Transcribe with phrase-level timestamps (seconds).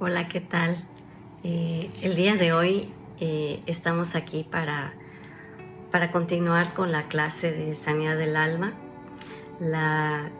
[0.00, 0.84] Hola, ¿qué tal?
[1.44, 4.92] Eh, el día de hoy eh, estamos aquí para,
[5.92, 8.72] para continuar con la clase de sanidad del alma.
[9.60, 10.32] La,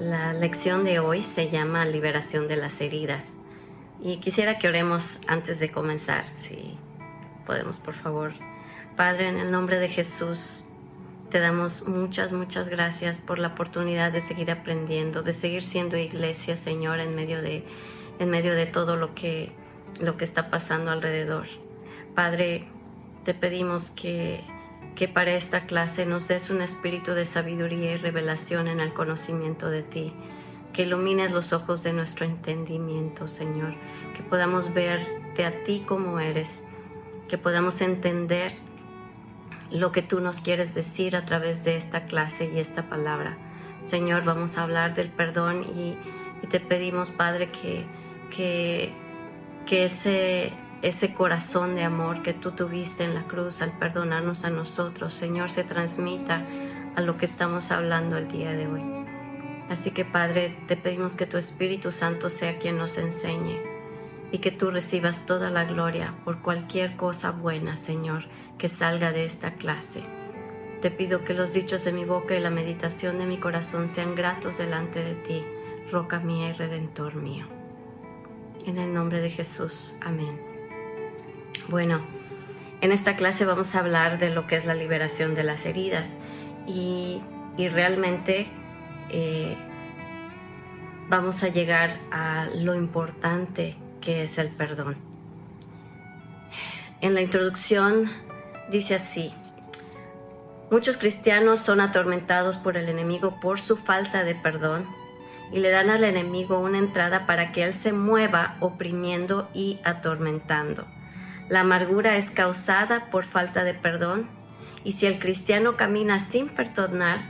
[0.00, 3.22] la lección de hoy se llama liberación de las heridas.
[4.02, 6.76] Y quisiera que oremos antes de comenzar, si
[7.46, 8.32] podemos, por favor.
[8.96, 10.66] Padre, en el nombre de Jesús,
[11.30, 16.56] te damos muchas, muchas gracias por la oportunidad de seguir aprendiendo, de seguir siendo iglesia,
[16.56, 17.64] Señor, en medio de
[18.22, 19.52] en medio de todo lo que,
[20.00, 21.46] lo que está pasando alrededor.
[22.14, 22.68] Padre,
[23.24, 24.44] te pedimos que,
[24.94, 29.70] que para esta clase nos des un espíritu de sabiduría y revelación en el conocimiento
[29.70, 30.12] de ti,
[30.72, 33.74] que ilumines los ojos de nuestro entendimiento, Señor,
[34.16, 36.62] que podamos verte a ti como eres,
[37.28, 38.52] que podamos entender
[39.70, 43.36] lo que tú nos quieres decir a través de esta clase y esta palabra.
[43.84, 45.96] Señor, vamos a hablar del perdón y,
[46.42, 47.86] y te pedimos, Padre, que
[48.34, 48.92] que,
[49.70, 55.14] ese, ese corazón de amor que tú tuviste en la cruz al perdonarnos a nosotros,
[55.14, 56.44] Señor, se transmita
[56.96, 58.82] a lo que estamos hablando el día de hoy.
[59.68, 63.60] Así que Padre, te pedimos que tu Espíritu Santo sea quien nos enseñe
[64.30, 68.24] y que tú recibas toda la gloria por cualquier cosa buena, Señor,
[68.58, 70.02] que salga de esta clase.
[70.80, 74.14] Te pido que los dichos de mi boca y la meditación de mi corazón sean
[74.14, 75.44] gratos delante de ti,
[75.90, 77.61] roca mía y redentor mío.
[78.66, 79.94] En el nombre de Jesús.
[80.00, 80.40] Amén.
[81.68, 82.02] Bueno,
[82.80, 86.18] en esta clase vamos a hablar de lo que es la liberación de las heridas
[86.66, 87.22] y,
[87.56, 88.48] realmente
[89.10, 89.56] eh,
[91.08, 94.96] vamos a llegar a lo importante que es el perdón.
[97.00, 98.10] En la introducción
[98.70, 99.32] dice así,
[100.70, 104.86] muchos cristianos son atormentados por el enemigo por su falta de perdón
[105.52, 110.86] y le dan al enemigo una entrada para que él se mueva oprimiendo y atormentando.
[111.48, 114.28] La amargura es causada por falta de perdón
[114.84, 117.20] y si el cristiano camina sin perdonar,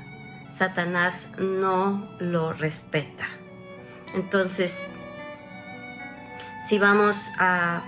[0.56, 3.27] Satanás no lo respeta.
[4.15, 4.91] Entonces,
[6.69, 7.82] si vamos a,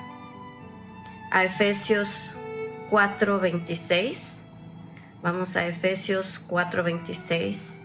[1.30, 2.36] a Efesios
[2.90, 4.16] 4:26,
[5.22, 7.83] vamos a Efesios 4:26.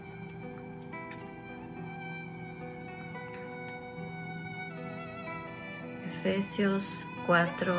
[6.22, 7.74] Efesios 4,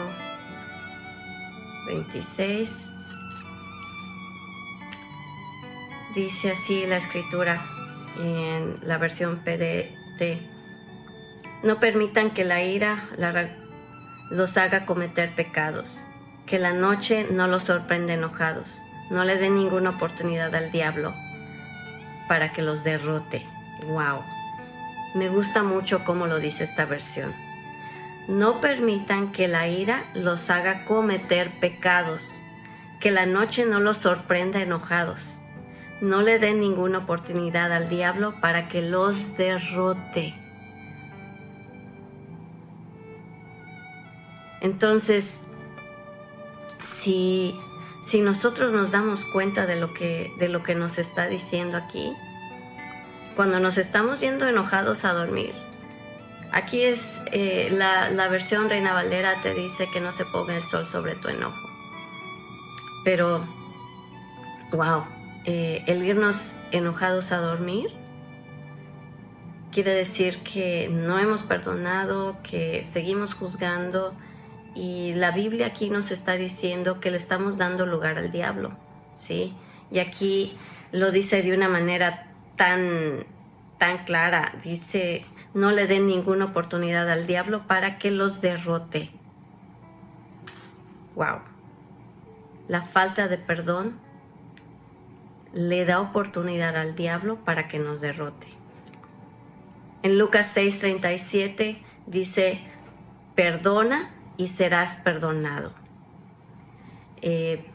[1.86, 2.90] 26.
[6.16, 7.62] Dice así la escritura
[8.18, 10.42] en la versión PDT.
[11.62, 13.10] No permitan que la ira
[14.32, 16.04] los haga cometer pecados,
[16.48, 18.80] que la noche no los sorprenda enojados.
[19.12, 21.14] No le den ninguna oportunidad al diablo
[22.28, 23.46] para que los derrote.
[23.86, 24.24] Wow.
[25.14, 27.51] Me gusta mucho cómo lo dice esta versión.
[28.28, 32.32] No permitan que la ira los haga cometer pecados,
[33.00, 35.40] que la noche no los sorprenda enojados.
[36.02, 40.36] No le den ninguna oportunidad al diablo para que los derrote.
[44.62, 45.48] Entonces,
[47.02, 47.60] si,
[48.04, 52.14] si nosotros nos damos cuenta de lo, que, de lo que nos está diciendo aquí,
[53.36, 55.54] cuando nos estamos yendo enojados a dormir,
[56.52, 60.86] Aquí es eh, la, versión Reina Valera te dice que no se ponga el sol
[60.86, 61.70] sobre tu enojo.
[63.06, 63.46] Pero,
[64.72, 65.06] wow,
[65.46, 67.90] eh, el irnos enojados a dormir
[69.72, 74.14] quiere decir que no hemos perdonado, que seguimos juzgando
[74.76, 78.78] y la Biblia aquí nos está diciendo que le estamos dando lugar al diablo,
[79.16, 79.54] ¿sí?
[79.90, 80.58] Y aquí
[80.92, 83.26] lo dice de una manera tan,
[83.78, 89.10] tan clara, dice no le den ninguna oportunidad al diablo para que los derrote.
[91.16, 91.40] Wow.
[92.68, 94.00] La falta de perdón
[95.54, 98.48] le da oportunidad al diablo para que nos derrote.
[100.04, 102.62] En Lucas 6:37 dice,
[103.36, 105.74] perdona y serás perdonado.
[107.22, 107.66] Eh,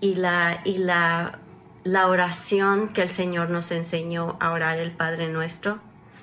[0.00, 1.38] y la, y la
[1.84, 5.80] la oración que el Señor nos enseñó a orar el Padre nuestro,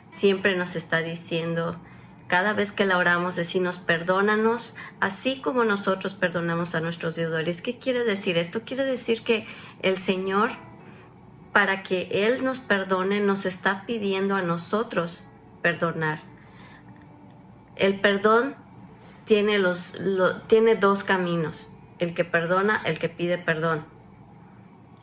[0.07, 1.77] siempre nos está diciendo,
[2.27, 7.61] cada vez que la oramos, decimos, perdónanos, así como nosotros perdonamos a nuestros deudores.
[7.61, 8.61] ¿Qué quiere decir esto?
[8.61, 9.47] Quiere decir que
[9.81, 10.51] el Señor,
[11.51, 15.29] para que Él nos perdone, nos está pidiendo a nosotros
[15.61, 16.21] perdonar.
[17.75, 18.55] El perdón
[19.25, 19.95] tiene, los,
[20.47, 23.98] tiene dos caminos, el que perdona, el que pide perdón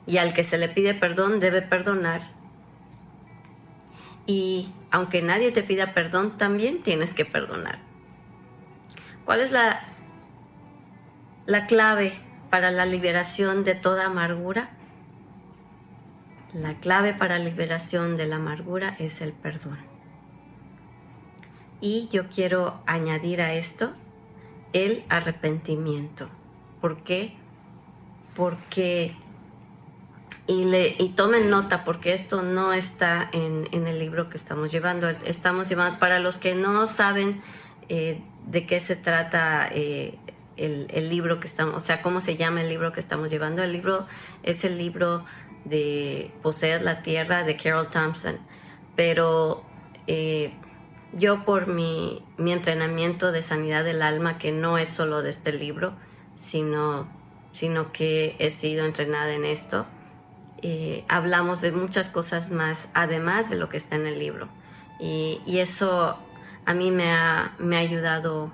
[0.06, 2.31] y al que se le pide perdón debe perdonar.
[4.26, 7.79] Y aunque nadie te pida perdón, también tienes que perdonar.
[9.25, 9.81] ¿Cuál es la,
[11.47, 12.12] la clave
[12.50, 14.70] para la liberación de toda amargura?
[16.52, 19.79] La clave para la liberación de la amargura es el perdón.
[21.81, 23.93] Y yo quiero añadir a esto
[24.73, 26.29] el arrepentimiento.
[26.81, 27.35] ¿Por qué?
[28.35, 29.14] Porque
[30.47, 35.09] y, le, y tomen nota porque esto no está en, el libro que estamos llevando.
[35.09, 37.43] Estamos llevando, para los que no saben
[37.89, 40.19] eh, de qué se trata eh,
[40.57, 43.73] el, libro que estamos, o sea, cómo se llama el libro que estamos llevando, el
[43.73, 44.07] libro
[44.43, 45.25] es el libro
[45.65, 48.39] de Poseer la Tierra de Carol Thompson.
[48.95, 49.65] Pero
[50.07, 50.53] eh,
[51.13, 55.53] yo por mi, mi entrenamiento de sanidad del alma, que no es solo de este
[55.53, 55.95] libro,
[56.39, 57.09] sino,
[57.53, 59.87] sino que he sido entrenada en esto,
[60.69, 64.49] eh, hablamos de muchas cosas más, además de lo que está en el libro.
[64.99, 66.19] Y, eso
[66.65, 68.51] a mí me ha, me ha ayudado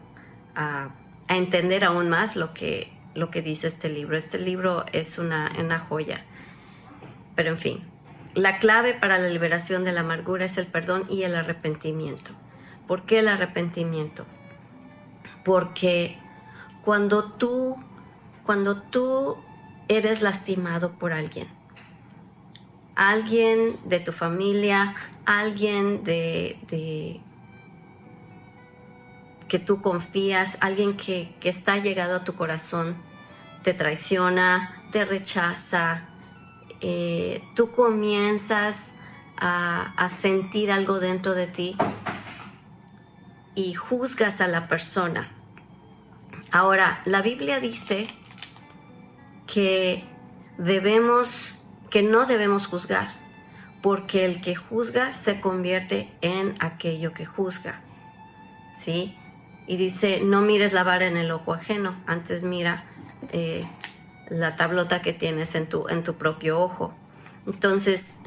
[0.55, 0.91] a,
[1.29, 4.19] entender aún más lo que, lo que dice este libro.
[4.19, 6.27] Este libro es una, una joya.
[7.35, 7.81] Pero en fin,
[8.35, 12.33] la clave para la liberación de la amargura es el perdón y el arrepentimiento.
[12.87, 14.27] ¿Por qué el arrepentimiento?
[15.47, 16.19] Porque
[16.83, 17.83] cuando tú,
[18.45, 19.43] cuando tú
[19.89, 21.49] eres lastimado por alguien,
[22.95, 24.95] alguien de tu familia,
[25.25, 27.21] alguien de,
[29.49, 32.97] que tú confías, alguien que, está llegado a tu corazón,
[33.63, 36.09] te traiciona, te rechaza,
[36.81, 38.99] eh, tú comienzas
[39.37, 41.77] a, a sentir algo dentro de ti
[43.55, 45.31] y juzgas a la persona.
[46.51, 48.07] Ahora, la Biblia dice
[49.47, 50.05] que
[50.59, 51.62] debemos
[51.93, 53.11] que no debemos juzgar,
[53.83, 57.81] porque el que juzga se convierte en aquello que juzga.
[58.83, 59.15] ¿Sí?
[59.67, 62.87] Y dice, no mires la vara en el ojo ajeno, antes mira
[63.31, 63.61] eh,
[64.31, 66.95] la tablota que tienes en tu, en tu propio ojo.
[67.47, 68.23] Entonces,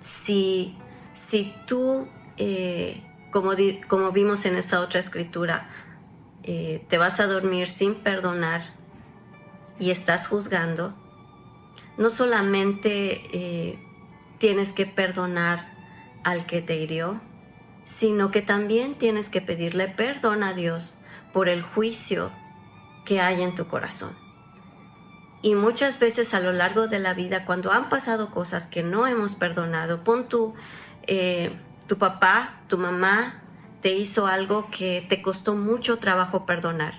[0.00, 0.76] si,
[1.14, 2.08] si tú,
[2.38, 3.52] eh, como,
[3.86, 5.70] como vimos en esta otra escritura,
[6.42, 8.64] eh, te vas a dormir sin perdonar
[9.78, 10.92] y estás juzgando,
[11.98, 13.78] no solamente eh,
[14.38, 15.68] tienes que perdonar
[16.24, 17.20] al que te hirió,
[17.84, 20.94] sino que también tienes que pedirle perdón a Dios
[21.32, 22.30] por el juicio
[23.04, 24.16] que hay en tu corazón.
[25.42, 29.06] Y muchas veces a lo largo de la vida, cuando han pasado cosas que no
[29.06, 30.54] hemos perdonado, pon tu,
[31.06, 31.56] eh,
[31.86, 33.42] tu papá, tu mamá,
[33.80, 36.94] te hizo algo que te costó mucho trabajo perdonar.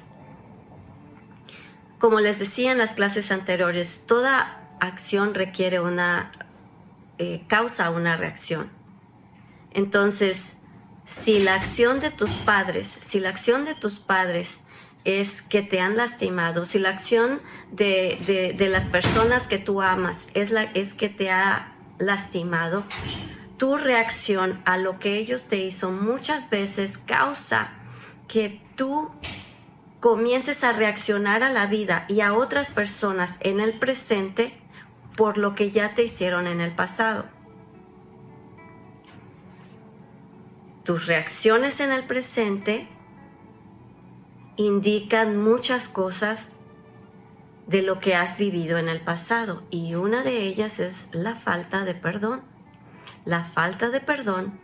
[1.99, 6.31] Como les decía en las clases anteriores, toda acción requiere una
[7.17, 8.69] eh, causa, una reacción.
[9.71, 10.61] Entonces,
[11.05, 14.59] si la acción de tus padres, si la acción de tus padres
[15.05, 17.41] es que te han lastimado, si la acción
[17.71, 22.83] de, las personas que tú amas es, la, es que te ha lastimado,
[23.57, 27.71] tu reacción a lo que ellos te hizo muchas veces causa
[28.27, 29.09] que tú
[29.99, 34.53] comiences a reaccionar a la vida y a otras personas en el presente
[35.17, 37.25] por lo que ya te hicieron en el pasado.
[40.83, 42.87] Tus reacciones en el presente
[44.55, 46.47] indican muchas cosas
[47.65, 51.83] de lo que has vivido en el pasado y una de ellas es la falta
[51.83, 52.43] de perdón.
[53.25, 54.59] La falta de perdón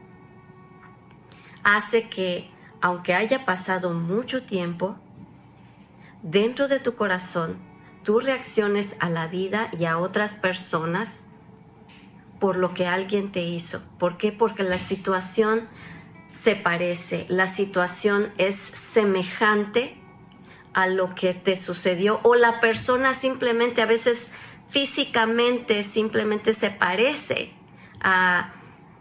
[1.63, 4.97] hace que, aunque haya pasado mucho tiempo,
[6.21, 7.72] dentro de tu corazón
[8.03, 11.25] tú reacciones a la vida y a otras personas
[12.39, 13.81] por lo que alguien te hizo.
[13.97, 14.31] ¿Por qué?
[14.31, 15.67] Porque la situación
[16.43, 19.97] se parece, la situación es semejante
[20.73, 24.33] a lo que te sucedió o la persona simplemente a veces
[24.69, 27.53] físicamente simplemente se parece
[28.01, 28.53] a,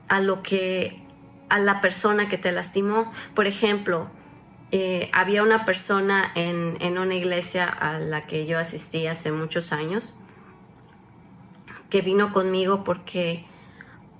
[0.07, 1.03] a lo que
[1.49, 3.11] a la persona que te lastimó.
[3.35, 4.11] Por ejemplo,
[4.75, 10.03] eh, había una persona en, una iglesia a la que yo asistí hace muchos años
[11.91, 13.45] que vino conmigo porque,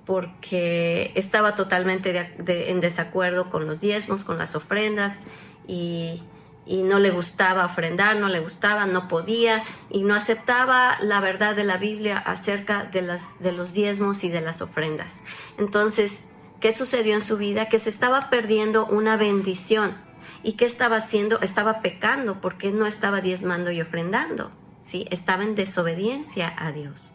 [0.05, 5.21] porque estaba totalmente en desacuerdo con los diezmos, con las ofrendas
[5.67, 6.21] y,
[6.67, 11.63] no le gustaba ofrendar, no le gustaba, no podía y no aceptaba la verdad de
[11.63, 15.11] la Biblia acerca de, las, de los diezmos y de las ofrendas.
[15.57, 16.29] Entonces,
[16.59, 17.69] ¿qué sucedió en su vida?
[17.69, 20.12] Que se estaba perdiendo una bendición
[20.43, 21.39] ¿Y qué estaba haciendo?
[21.41, 24.51] Estaba pecando porque no estaba diezmando y ofrendando.
[24.83, 25.07] ¿sí?
[25.09, 27.11] Estaba en desobediencia a Dios.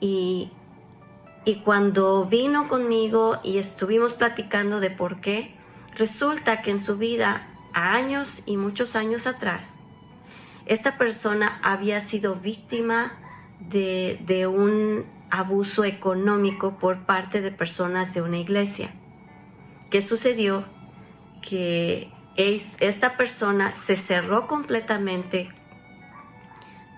[0.00, 0.50] Y
[1.44, 5.56] Y cuando vino conmigo y estuvimos platicando de por qué,
[5.96, 9.80] resulta que en su vida, a años y muchos años atrás,
[10.66, 13.18] esta persona había sido víctima
[13.58, 18.94] de, de un abuso económico por parte de personas de una iglesia.
[19.90, 20.64] ¿Qué sucedió?
[21.40, 25.52] Que esta persona se cerró completamente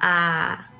[0.00, 0.70] a,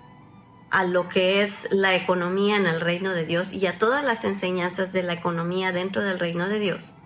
[0.70, 4.25] a lo que es la economía en el reino de Dios y a todas las
[4.25, 6.96] enseñanzas de la economía dentro del reino de Dios.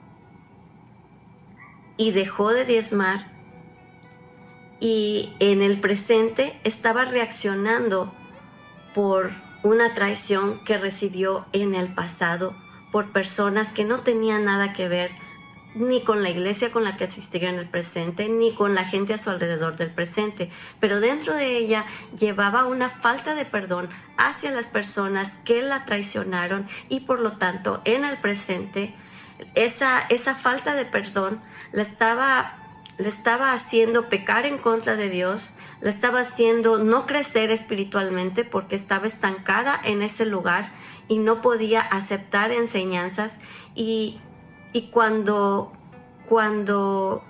[1.96, 3.26] Y dejó de diezmar
[4.80, 8.14] y en el presente estaba reaccionando
[8.94, 12.56] por una traición que recibió en el pasado
[12.92, 15.10] por personas que no tenían nada que ver
[15.78, 19.14] ni con la iglesia con la que asistió en el presente, ni con la gente
[19.14, 21.86] a su alrededor del presente, pero dentro de ella
[22.18, 27.80] llevaba una falta de perdón hacia las personas que la traicionaron y por lo tanto
[27.84, 28.94] en el presente
[29.54, 31.40] esa, esa falta de perdón
[31.72, 32.56] la estaba,
[32.98, 38.76] le estaba haciendo pecar en contra de Dios, la estaba haciendo no crecer espiritualmente porque
[38.76, 40.70] estaba estancada en ese lugar
[41.06, 43.32] y no podía aceptar enseñanzas.
[43.74, 44.20] Y
[44.72, 45.72] y cuando,
[46.28, 47.24] cuando,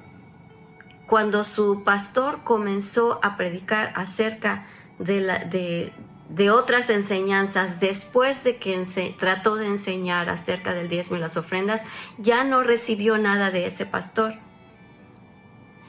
[1.07, 4.67] cuando su pastor comenzó a predicar acerca
[4.99, 5.93] de, la, de,
[6.29, 8.83] de otras enseñanzas después de que
[9.19, 11.83] trató de enseñar acerca del diezmo y las ofrendas,
[12.19, 14.35] ya no recibió nada de ese pastor.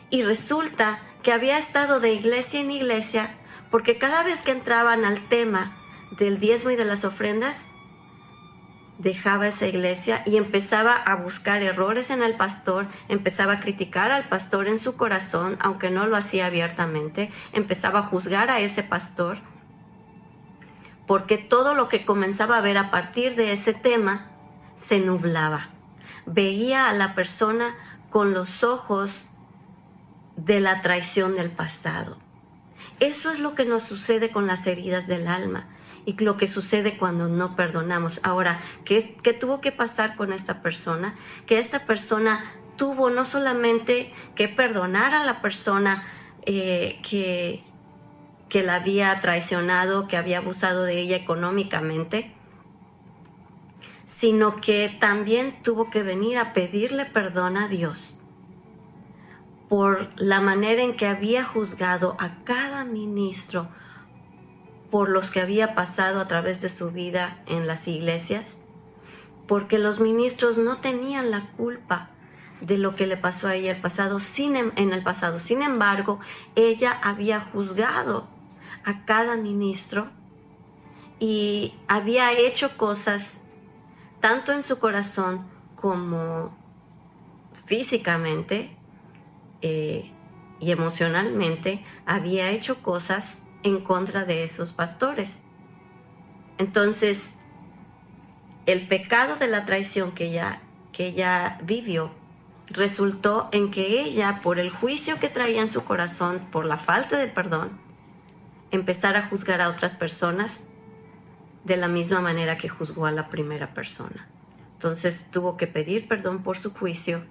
[0.10, 3.36] Y resulta que había estado de iglesia en iglesia
[3.70, 5.77] porque cada vez que entraban al tema
[6.12, 7.70] del diezmo y de las ofrendas,
[9.00, 14.27] dejaba esa iglesia y empezaba a buscar errores en el pastor, empezaba a criticar al
[14.27, 19.39] pastor en su corazón, aunque no lo hacía abiertamente, empezaba a juzgar a ese pastor,
[21.08, 24.29] porque todo lo que comenzaba a ver a partir de ese tema
[24.75, 25.70] se nublaba.
[26.25, 27.75] Veía a la persona
[28.10, 29.25] con los ojos
[30.36, 32.18] de la traición del pasado.
[33.00, 35.68] Eso es lo que nos sucede con las heridas del alma
[36.10, 38.20] y lo que sucede cuando no perdonamos.
[38.24, 41.16] Ahora, ¿qué, tuvo que pasar con esta persona?
[41.46, 46.08] Que esta persona tuvo no solamente que perdonar a la persona
[46.48, 47.63] eh, que,
[48.50, 52.34] que la había traicionado, que había abusado de ella económicamente,
[54.06, 58.16] sino que también tuvo que venir a pedirle perdón a Dios
[59.68, 63.70] por la manera en que había juzgado a cada ministro
[64.91, 68.63] por los que había pasado a través de su vida en las iglesias,
[69.48, 72.10] porque los ministros no tenían la culpa
[72.62, 75.39] de lo que le pasó a ella el pasado, sin, em, en el pasado.
[75.39, 76.19] Sin embargo,
[76.55, 78.27] ella había juzgado
[78.84, 80.10] a cada ministro
[81.19, 83.39] y había hecho cosas
[84.19, 86.58] tanto en su corazón como
[87.65, 88.75] físicamente
[89.62, 90.12] eh,
[90.60, 95.42] y emocionalmente, había hecho cosas en contra de esos pastores.
[96.58, 97.39] Entonces,
[98.66, 100.62] el pecado de la traición que ella,
[100.92, 101.13] que
[101.63, 102.12] vivió
[102.68, 107.18] resultó en que ella, por el juicio que traía en su corazón, por la falta
[107.18, 107.80] de perdón,
[108.72, 110.68] empezara a juzgar a otras personas
[111.63, 114.28] de la misma manera que juzgó a la primera persona.
[114.74, 117.24] Entonces tuvo que pedir perdón por su juicio,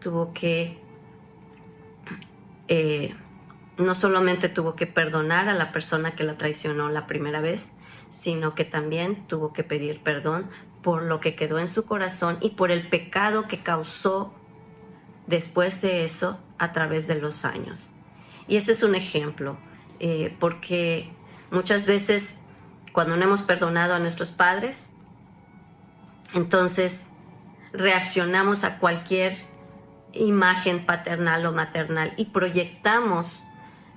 [0.00, 0.78] tuvo que
[2.68, 3.14] eh,
[3.78, 7.72] no solamente tuvo que perdonar a la persona que la traicionó la primera vez,
[8.10, 10.48] sino que también tuvo que pedir perdón
[10.82, 14.34] por lo que quedó en su corazón y por el pecado que causó
[15.26, 17.90] después de eso a través de los años.
[18.48, 19.58] Y ese es un ejemplo,
[19.98, 21.10] eh, porque
[21.50, 22.40] muchas veces
[22.92, 24.78] cuando no hemos perdonado a nuestros padres,
[26.32, 27.10] entonces
[27.72, 29.36] reaccionamos a cualquier
[30.12, 33.45] imagen paternal o maternal y proyectamos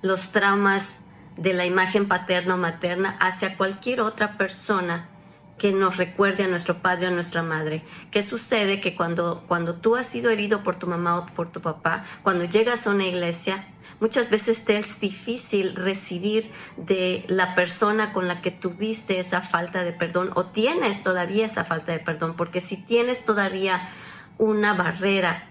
[0.01, 1.01] los traumas
[1.38, 5.10] de la imagen paterna o materna hacia cualquier otra persona
[5.58, 7.84] que nos recuerde a nuestro padre o a nuestra madre.
[8.12, 8.82] ¿Qué sucede?
[8.82, 12.46] Que cuando, cuando tú has sido herido por tu mamá o por tu papá, cuando
[12.46, 13.68] llegas a una iglesia,
[14.00, 19.84] muchas veces te es difícil recibir de la persona con la que tuviste esa falta
[19.84, 23.89] de perdón o tienes todavía esa falta de perdón, porque si tienes todavía
[24.38, 25.44] una barrera,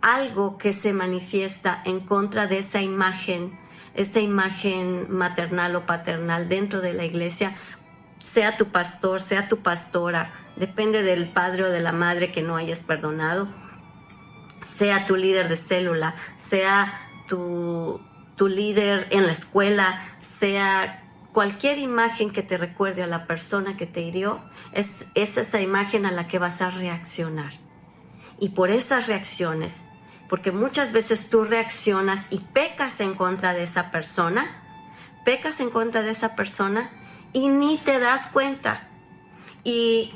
[0.00, 3.58] algo que se manifiesta en contra de esa imagen,
[3.96, 7.56] esa imagen maternal o paternal dentro de la iglesia,
[8.18, 12.56] sea tu pastor, sea tu pastora, depende del padre o de la madre que no
[12.56, 13.48] hayas perdonado,
[14.76, 18.00] sea tu líder de célula, sea tu,
[18.36, 23.86] tu líder en la escuela, sea cualquier imagen que te recuerde a la persona que
[23.86, 24.40] te hirió,
[24.72, 27.52] es, es esa imagen a la que vas a reaccionar.
[28.38, 29.88] Y por esas reacciones,
[30.28, 34.62] porque muchas veces tú reaccionas y pecas en contra de esa persona,
[35.24, 36.90] pecas en contra de esa persona
[37.32, 38.88] y ni te das cuenta.
[39.62, 40.14] Y,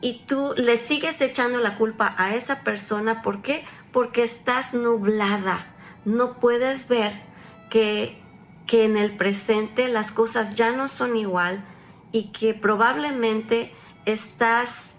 [0.00, 3.22] y tú le sigues echando la culpa a esa persona.
[3.22, 3.64] ¿Por qué?
[3.92, 5.74] Porque estás nublada.
[6.04, 7.22] No puedes ver
[7.70, 8.22] que,
[8.66, 11.64] que en el presente las cosas ya no son igual
[12.10, 13.72] y que probablemente
[14.04, 14.96] estás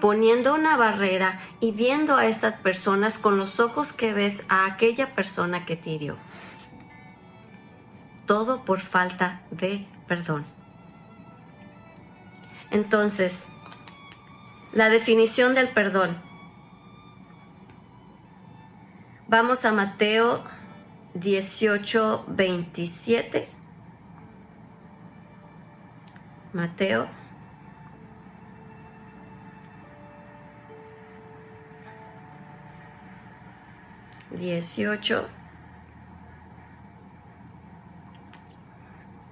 [0.00, 5.14] poniendo una barrera y viendo a esas personas con los ojos que ves a aquella
[5.14, 6.16] persona que te.
[8.26, 10.46] Todo por falta de perdón.
[12.70, 13.52] Entonces,
[14.72, 16.22] la definición del perdón.
[19.28, 20.44] Vamos a Mateo
[21.14, 23.48] 18, 27.
[26.52, 27.19] Mateo
[34.32, 35.28] 18,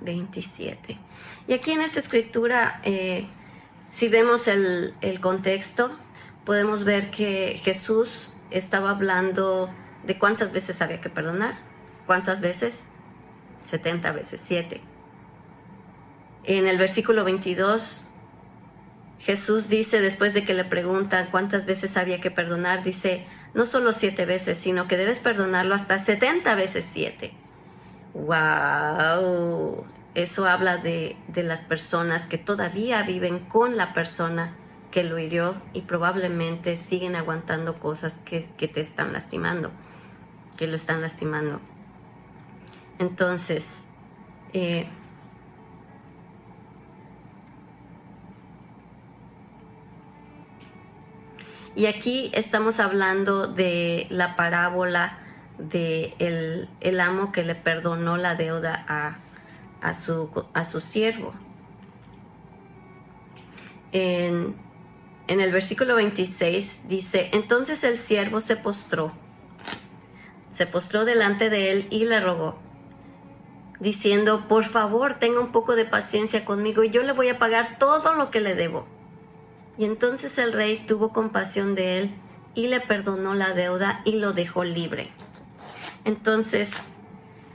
[0.00, 0.98] 27.
[1.46, 3.26] Y aquí en esta escritura, eh,
[3.90, 5.96] si vemos el, el contexto,
[6.44, 9.70] podemos ver que Jesús estaba hablando
[10.04, 11.58] de cuántas veces había que perdonar.
[12.06, 12.90] ¿Cuántas veces?
[13.70, 14.80] 70 veces 7.
[16.44, 18.08] En el versículo 22,
[19.18, 23.92] Jesús dice, después de que le preguntan cuántas veces había que perdonar, dice, no solo
[23.92, 27.32] siete veces, sino que debes perdonarlo hasta 70 veces siete.
[28.14, 29.86] ¡Wow!
[30.14, 34.56] Eso habla de, las personas que todavía viven con la persona
[34.90, 39.70] que lo hirió y probablemente siguen aguantando cosas que, te están lastimando,
[40.56, 41.60] que lo están lastimando.
[42.98, 43.84] Entonces,
[44.52, 44.88] eh,
[51.78, 55.16] Y aquí estamos hablando de la parábola
[55.58, 58.84] de el, amo que le perdonó la deuda
[59.80, 61.34] a, su, a su siervo.
[63.92, 64.56] En,
[65.28, 69.12] en el versículo 26 dice, entonces el siervo se postró,
[70.56, 72.58] se postró delante de él y le rogó,
[73.78, 77.78] diciendo, por favor, tenga un poco de paciencia conmigo y yo le voy a pagar
[77.78, 78.97] todo lo que le debo.
[79.78, 82.14] Y entonces el rey tuvo compasión de él
[82.54, 85.10] y le perdonó la deuda y lo dejó libre.
[86.04, 86.74] Entonces,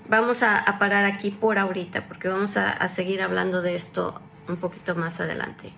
[0.08, 4.96] vamos a, parar aquí por ahorita, porque vamos a, seguir hablando de esto un poquito
[4.96, 5.74] más adelante.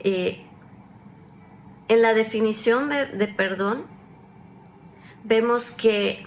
[0.00, 0.44] Eh,
[1.86, 3.84] en la definición de, perdón,
[5.22, 6.26] vemos que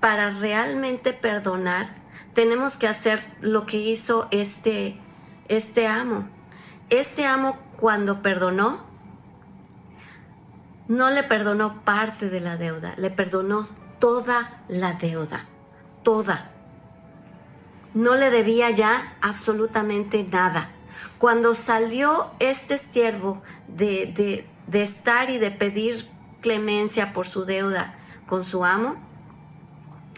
[0.00, 1.96] para realmente perdonar,
[2.34, 4.96] tenemos que hacer lo que hizo este,
[5.48, 6.28] este amo.
[6.88, 8.84] Este amo cuando perdonó,
[10.88, 15.46] no le perdonó parte de la deuda, le perdonó toda la deuda,
[16.02, 16.50] toda.
[17.94, 20.72] No le debía ya absolutamente nada.
[21.18, 26.08] Cuando salió este siervo de, de estar y de pedir
[26.40, 27.94] clemencia por su deuda
[28.26, 28.96] con su amo,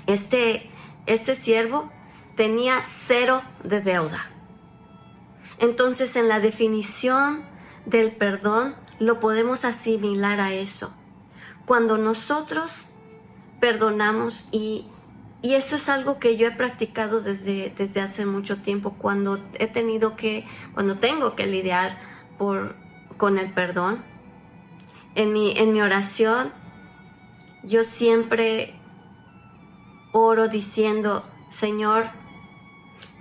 [0.06, 0.70] este,
[1.06, 1.90] este siervo
[2.34, 4.26] tenía cero de deuda.
[5.58, 7.51] Entonces en la definición
[7.86, 10.94] del perdón lo podemos asimilar a eso.
[11.66, 12.88] Cuando nosotros
[13.60, 14.86] perdonamos y,
[15.42, 19.66] y eso es algo que yo he practicado desde, desde hace mucho tiempo cuando he
[19.66, 21.98] tenido que, cuando tengo que lidiar
[22.38, 22.76] por,
[23.16, 24.04] con el perdón.
[25.14, 26.52] En mi, en mi oración
[27.64, 28.74] yo siempre
[30.12, 32.10] oro diciendo, Señor,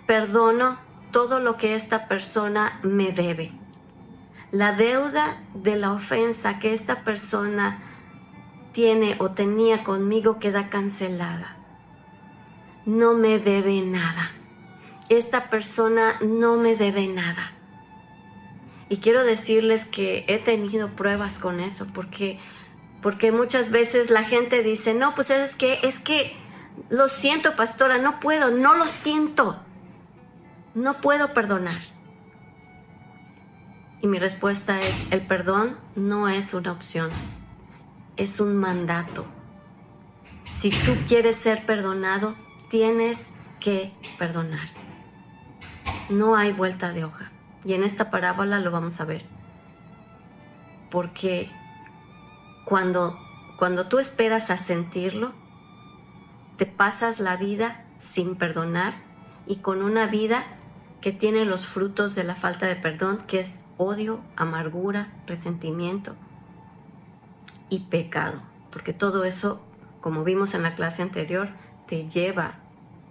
[0.08, 0.80] perdono
[1.12, 3.52] todo lo que esta persona me debe
[4.52, 7.80] la deuda de la ofensa que esta persona
[8.74, 11.58] tiene o tenía conmigo queda cancelada.
[12.86, 14.32] No me debe nada.
[15.10, 17.52] Esta persona no me debe nada.
[18.90, 22.40] Y quiero decirles que he tenido pruebas con eso, porque,
[23.02, 26.36] porque muchas veces la gente dice, no, pues es que, es que,
[26.90, 29.62] lo siento, pastora, no puedo, no lo siento.
[30.74, 31.82] No puedo perdonar.
[34.02, 37.12] Y mi respuesta es, el perdón no es una opción,
[38.18, 39.26] es un mandato.
[40.46, 42.36] Si tú quieres ser perdonado,
[42.70, 44.70] tienes que perdonar.
[46.10, 47.32] No hay vuelta de hoja.
[47.64, 49.26] Y en esta parábola lo vamos a ver.
[50.90, 51.52] Porque
[52.66, 53.20] cuando,
[53.58, 55.34] cuando tú esperas a sentirlo,
[56.58, 58.96] te pasas la vida sin perdonar
[59.46, 60.44] y con una vida
[61.02, 66.16] que tiene los frutos de la falta de perdón, que es odio, amargura, resentimiento
[67.70, 68.42] y pecado.
[68.72, 69.62] Porque todo eso,
[70.00, 71.50] como vimos en la clase anterior,
[71.88, 72.60] te lleva,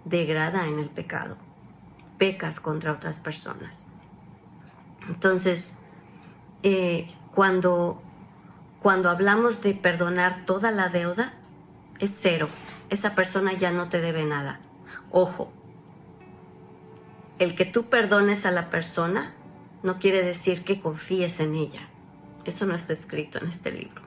[0.05, 1.37] degrada en el pecado.
[2.17, 3.83] Pecas contra otras personas.
[5.09, 5.85] Entonces,
[6.63, 8.01] eh, cuando,
[8.81, 11.33] cuando hablamos de perdonar toda la deuda,
[11.99, 12.47] es cero.
[12.89, 14.59] Esa persona ya no te debe nada.
[15.11, 15.51] Ojo,
[17.41, 19.33] el que tú perdones a la persona
[19.81, 21.89] no quiere decir que confíes en ella.
[22.45, 24.03] Eso no está escrito en este libro.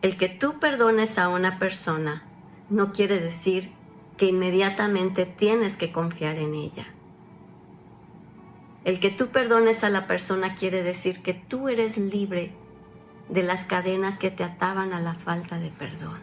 [0.00, 2.22] El que tú perdones a una persona
[2.70, 3.72] no quiere decir
[4.16, 6.86] que inmediatamente tienes que confiar en ella.
[8.84, 12.52] El que tú perdones a la persona quiere decir que tú eres libre
[13.28, 16.20] de las cadenas que te ataban a la falta de perdón.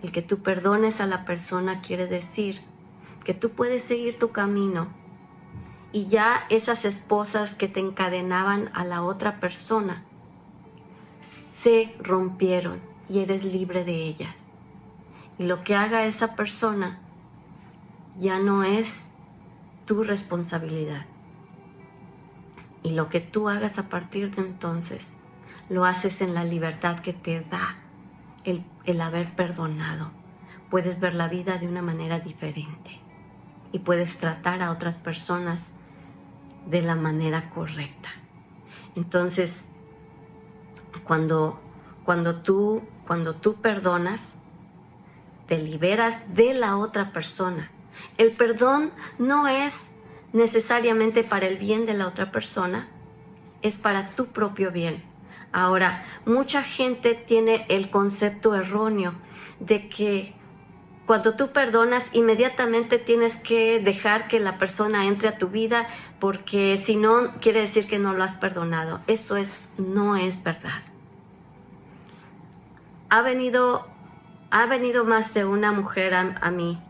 [0.00, 2.70] El que tú perdones a la persona quiere decir
[3.22, 4.88] que tú puedes seguir tu camino
[5.92, 10.04] y ya esas esposas que te encadenaban a la otra persona
[11.62, 14.34] se rompieron y eres libre de ellas.
[15.38, 16.98] Y lo que haga esa persona
[18.18, 19.06] ya no es
[19.86, 21.06] tu responsabilidad.
[22.82, 25.12] Y lo que tú hagas a partir de entonces,
[25.68, 27.76] lo haces en la libertad que te da
[28.44, 30.10] el, el haber perdonado.
[30.68, 33.01] Puedes ver la vida de una manera diferente
[33.72, 35.68] y puedes tratar a otras personas
[36.66, 38.10] de la manera correcta.
[38.94, 39.68] Entonces,
[41.04, 41.60] cuando,
[42.04, 44.34] cuando, tú, cuando tú perdonas,
[45.46, 47.70] te liberas de la otra persona.
[48.18, 49.92] El perdón no es
[50.32, 52.88] necesariamente para el bien de la otra persona,
[53.62, 55.02] es para tu propio bien.
[55.52, 59.14] Ahora, mucha gente tiene el concepto erróneo
[59.60, 60.34] de que
[61.06, 65.88] cuando tú perdonas, inmediatamente tienes que dejar que la persona entre a tu vida
[66.20, 69.00] porque si no, quiere decir que no lo has perdonado.
[69.06, 70.82] Eso es, no es verdad.
[73.08, 73.86] Ha venido,
[74.50, 76.80] ha venido más de una mujer a mí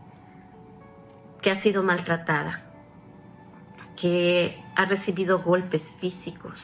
[1.41, 2.63] que ha sido maltratada
[4.03, 6.61] que ha recibido golpes físicos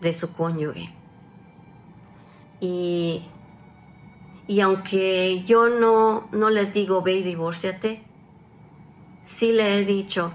[0.00, 0.90] de su cónyuge.
[2.60, 3.26] Y,
[4.46, 8.02] y aunque yo no, no les digo ve y divórciate,
[9.22, 10.34] sí le he dicho,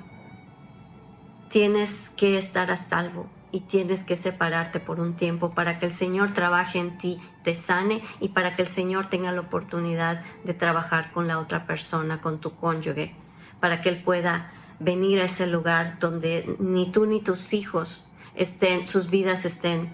[1.49, 5.91] tienes que estar a salvo y tienes que separarte por un tiempo para que el
[5.91, 10.53] Señor trabaje en ti, te sane y para que el Señor tenga la oportunidad de
[10.53, 13.15] trabajar con la otra persona, con tu cónyuge,
[13.59, 18.87] para que Él pueda venir a ese lugar donde ni tú ni tus hijos estén,
[18.87, 19.89] sus vidas estén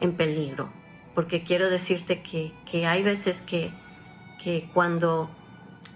[0.00, 0.77] en peligro.
[1.18, 3.72] Porque quiero decirte que, que hay veces que,
[4.40, 5.28] que cuando,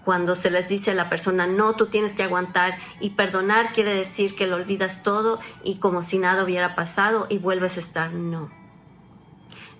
[0.04, 3.94] cuando se les dice a la persona, no, tú tienes que aguantar y perdonar quiere
[3.94, 8.12] decir que lo olvidas todo y como si nada hubiera pasado y vuelves a estar,
[8.12, 8.50] no.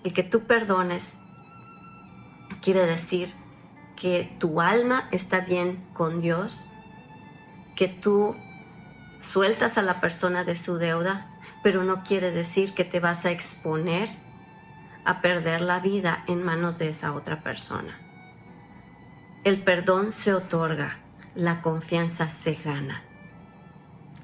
[0.05, 1.15] El que tú perdones
[2.63, 3.35] quiere decir
[3.97, 6.65] que tu alma está bien con Dios,
[7.75, 8.37] que tú
[9.21, 13.33] sueltas a la persona de su deuda, pero no quiere decir que te vas a
[13.33, 14.23] exponer
[15.05, 17.99] a perder la vida en manos de esa otra persona.
[19.45, 20.99] El perdón se otorga,
[21.35, 23.03] la confianza se gana.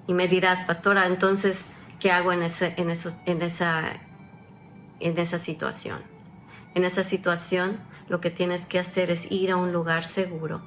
[0.07, 4.01] Y me dirás, pastora, entonces, ¿qué hago en, ese, en, en, esa,
[5.01, 6.03] en esa situación?
[6.75, 10.63] En esa situación lo que tienes que hacer es ir a un lugar seguro,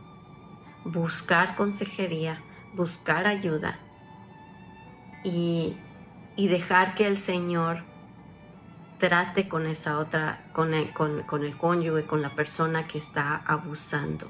[0.84, 2.44] buscar consejería,
[2.74, 3.80] buscar ayuda
[5.24, 5.78] y,
[6.38, 7.84] dejar que el Señor
[9.02, 14.30] trate con esa otra, con el, con, el cónyuge, con la persona que está abusando.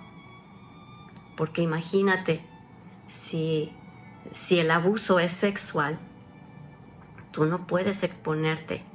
[1.36, 2.46] Porque imagínate,
[3.10, 3.76] si,
[4.32, 6.00] si el abuso es sexual,
[7.32, 8.86] tú no puedes exponerte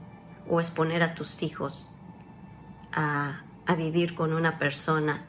[0.48, 1.94] o exponer a tus hijos
[2.92, 5.26] a, a vivir con una persona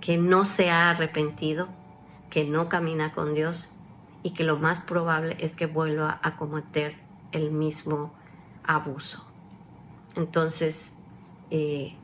[0.00, 1.68] que no se ha arrepentido,
[2.30, 3.72] que no camina con Dios
[4.24, 6.96] y que lo más probable es que vuelva a cometer
[7.30, 8.12] el mismo
[8.64, 9.31] abuso.
[10.16, 11.02] Entonces,
[11.50, 11.94] eh,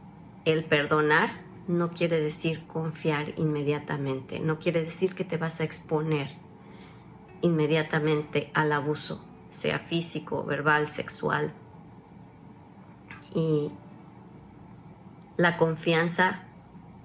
[0.45, 1.31] el perdonar
[1.67, 6.31] no quiere decir confiar inmediatamente, no quiere decir que te vas a exponer
[7.43, 11.53] inmediatamente al abuso, sea físico, verbal, sexual.
[13.35, 13.71] Y
[15.37, 16.43] la confianza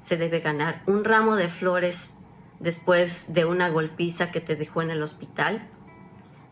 [0.02, 0.82] se debe ganar.
[0.88, 2.12] Un ramo de flores
[2.60, 5.68] después de una golpiza que te dejó en el hospital,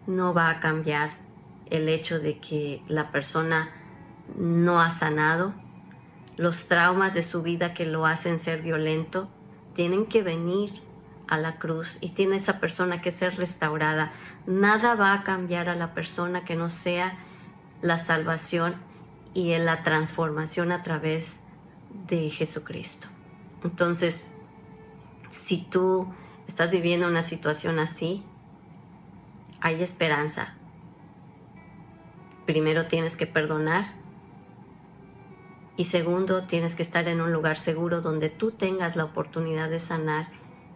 [0.07, 1.11] no va a cambiar
[1.69, 3.71] el hecho de que la persona
[4.35, 5.53] no ha sanado.
[6.37, 9.29] Los traumas de su vida que lo hacen ser violento
[9.75, 10.81] tienen que venir
[11.27, 14.11] a la cruz y tiene esa persona que ser restaurada.
[14.45, 17.17] Nada va a cambiar a la persona que no sea
[17.81, 18.75] la salvación
[19.33, 21.37] y en la transformación a través
[22.07, 23.07] de Jesucristo.
[23.63, 24.37] Entonces,
[25.29, 26.13] si tú
[26.47, 28.23] estás viviendo una situación así,
[29.61, 30.55] hay esperanza.
[32.45, 34.00] Primero tienes que perdonar
[35.77, 39.79] y segundo tienes que estar en un lugar seguro donde tú tengas la oportunidad de
[39.79, 40.27] sanar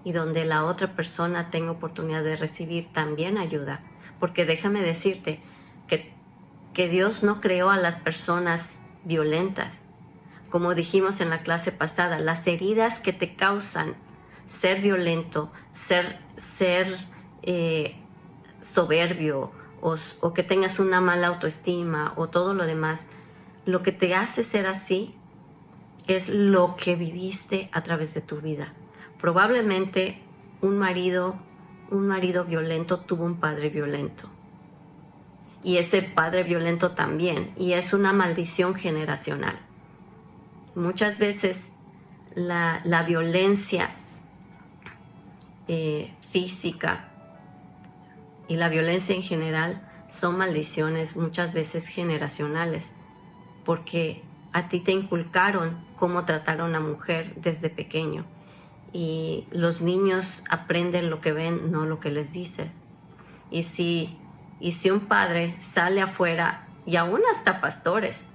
[0.03, 3.81] y donde la otra persona tenga oportunidad de recibir también ayuda.
[4.19, 5.41] Porque déjame decirte
[5.87, 6.13] que,
[6.73, 9.81] que Dios no creó a las personas violentas.
[10.49, 13.95] Como dijimos en la clase pasada, las heridas que te causan
[14.47, 16.99] ser violento, ser, ser
[17.41, 17.95] eh,
[18.61, 23.09] soberbio o, o que tengas una mala autoestima o todo lo demás,
[23.65, 25.15] lo que te hace ser así
[26.07, 28.73] es lo que viviste a través de tu vida.
[29.19, 30.21] Probablemente
[30.61, 31.35] un marido,
[31.89, 34.29] un marido violento tuvo un padre violento.
[35.63, 37.53] Y ese padre violento también.
[37.57, 39.59] Y es una maldición generacional.
[40.75, 41.73] Muchas veces
[42.35, 43.95] la, violencia
[45.67, 47.09] eh, física
[48.47, 52.91] y la violencia en general son maldiciones muchas veces generacionales,
[53.65, 54.21] porque
[54.53, 58.25] a ti te inculcaron cómo tratar a una mujer desde pequeño
[58.93, 62.69] y los niños aprenden lo que ven, no lo que les dices.
[63.51, 64.17] Y si,
[64.61, 68.29] y si un padre sale afuera, y aún hasta pastores,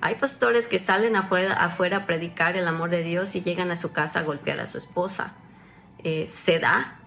[0.00, 3.76] hay pastores que salen afuera, afuera a predicar el amor de Dios y llegan a
[3.76, 5.34] su casa a golpear a su esposa.
[6.02, 6.98] Eh, se da,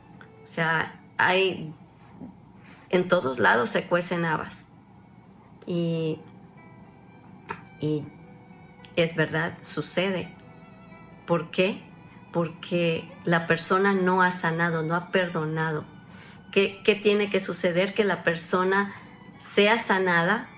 [0.43, 1.73] o sea, hay,
[2.91, 4.65] en todos lados se cuecen habas.
[5.65, 6.19] Y,
[7.79, 8.03] y
[8.95, 10.33] es verdad, sucede.
[11.25, 11.81] ¿Por qué?
[12.31, 15.83] Porque la persona no ha sanado, no ha perdonado.
[16.51, 17.93] ¿Qué, qué tiene que suceder?
[17.93, 18.93] Que la persona
[19.39, 20.49] sea sanada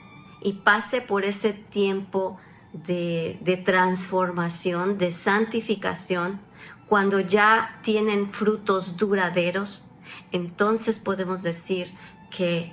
[0.42, 2.40] y pase por ese tiempo
[2.74, 6.40] de, de, transformación, de santificación,
[6.88, 9.86] cuando ya tienen frutos duraderos,
[10.32, 11.94] entonces podemos decir
[12.30, 12.72] que,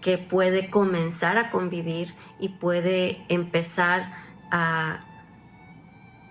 [0.00, 4.12] que puede comenzar a convivir y puede empezar
[4.50, 5.04] a,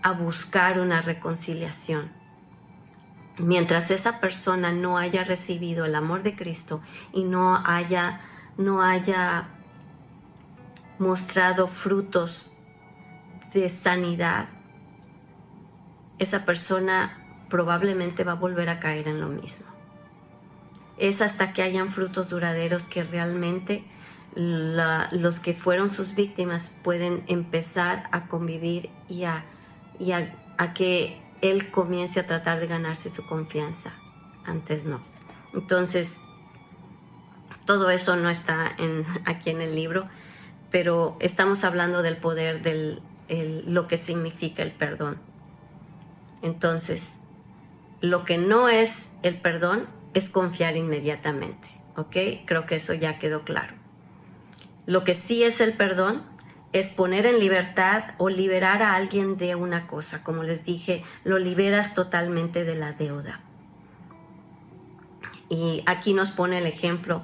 [0.01, 2.11] a buscar una reconciliación.
[3.37, 6.81] Mientras esa persona no haya recibido el amor de Cristo
[7.13, 8.21] y no haya,
[8.57, 9.47] no haya
[10.97, 12.57] mostrado frutos
[13.53, 14.49] de sanidad,
[16.17, 19.67] esa persona probablemente va a volver a caer en lo mismo.
[20.97, 23.85] Es hasta que hayan frutos duraderos que realmente
[24.39, 29.43] los que fueron sus víctimas pueden empezar a convivir y a
[30.75, 33.93] que él comience a tratar de ganarse su confianza.
[34.45, 35.01] Antes no.
[35.53, 36.23] Entonces,
[37.65, 40.07] todo eso no está en, aquí en el libro,
[40.71, 42.99] pero estamos hablando del poder, de
[43.65, 45.17] lo que significa el perdón.
[46.41, 47.21] Entonces,
[48.01, 52.45] lo que no es el perdón es confiar inmediatamente, ¿ok?
[52.45, 53.78] Creo que eso ya quedó claro.
[54.89, 56.23] Lo que sí es el perdón
[56.73, 60.23] es poner en libertad o liberar a alguien de una cosa.
[60.23, 63.39] Como les dije, lo liberas totalmente de la deuda.
[65.47, 67.21] Y aquí nos pone el ejemplo.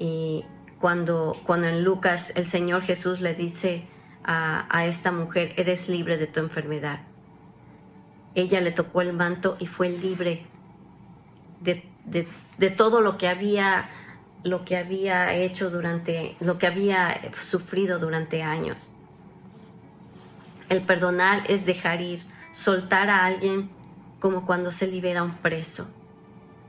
[0.00, 0.44] Y
[0.80, 3.86] cuando, cuando en Lucas el Señor Jesús le dice
[4.24, 7.02] a, esta mujer, eres libre de tu enfermedad.
[8.34, 10.46] Ella le tocó el manto y fue libre
[11.60, 11.84] de,
[12.58, 13.88] de todo lo que había
[14.42, 18.92] lo que había hecho durante, lo que había sufrido durante años.
[20.68, 22.22] El perdonar es dejar ir,
[22.52, 23.70] soltar a alguien
[24.20, 25.88] como cuando se libera un preso.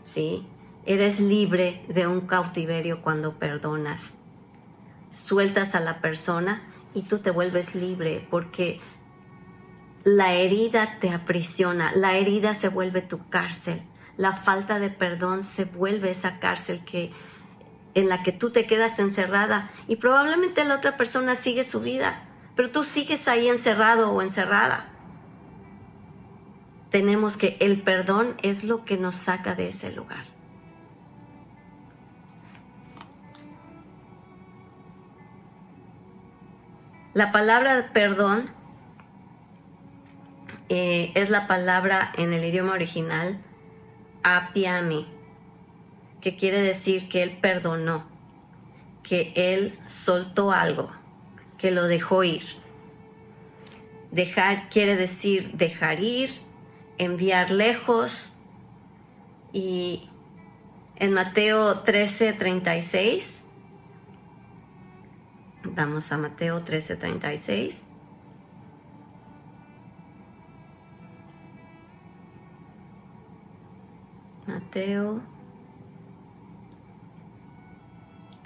[0.04, 0.48] ¿Sí?
[0.86, 4.02] Eres libre de un cautiverio cuando perdonas.
[5.12, 8.80] Sueltas a la persona y tú te vuelves libre porque
[10.04, 13.84] la herida te aprisiona, la herida se vuelve tu cárcel,
[14.18, 17.12] la falta de perdón se vuelve esa cárcel que
[17.93, 22.23] en la que tú te quedas encerrada y probablemente la otra persona sigue su vida,
[22.56, 24.89] pero tú sigues ahí encerrado o encerrada.
[26.91, 30.25] Tenemos que el perdón es lo que nos saca de ese lugar.
[37.13, 38.52] La palabra perdón
[40.69, 43.39] eh, es la palabra en el idioma original
[44.23, 45.08] apiami
[46.22, 48.06] que quiere decir que Él perdonó,
[49.04, 50.92] que Él soltó algo,
[51.58, 52.44] que lo dejó ir.
[54.12, 56.32] Dejar quiere decir dejar ir,
[56.98, 58.32] enviar lejos,
[59.52, 60.08] Y
[60.98, 63.46] en Mateo 13, 36,
[65.64, 67.94] vamos a Mateo 13, 36.
[74.46, 75.22] Mateo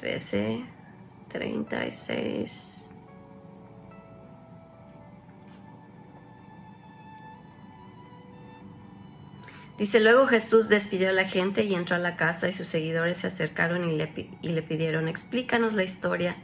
[0.04, 0.66] 13,
[1.30, 2.90] 36.
[9.78, 13.20] Dice, luego Jesús despidió a la gente y entró a la casa y sus seguidores
[13.20, 16.36] se acercaron y le, y le pidieron, explícanos la historia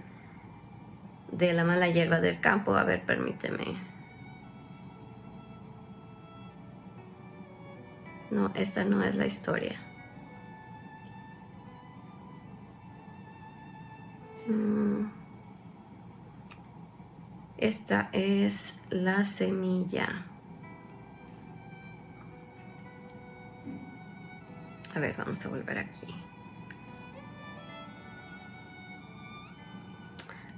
[1.30, 2.76] de la mala hierba del campo.
[2.76, 3.78] A ver, permíteme.
[8.32, 9.89] No, esta no es la historia.
[17.58, 20.26] Esta es la semilla.
[24.96, 26.16] A ver, vamos a volver aquí.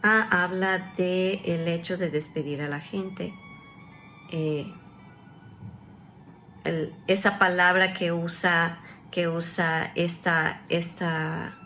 [0.03, 3.33] Ah, habla de el hecho de despedir a la gente.
[4.31, 4.71] Eh,
[7.07, 8.79] esa palabra que usa,
[9.11, 11.57] que usa esta, esta,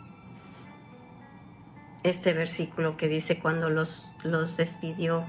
[2.10, 5.26] este versículo que dice cuando los, los despidió,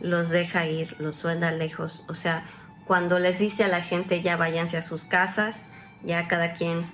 [0.00, 2.04] los deja ir, los suena lejos.
[2.08, 2.44] O sea,
[2.86, 5.62] cuando les dice a la gente ya váyanse a sus casas,
[6.02, 6.86] ya cada quien,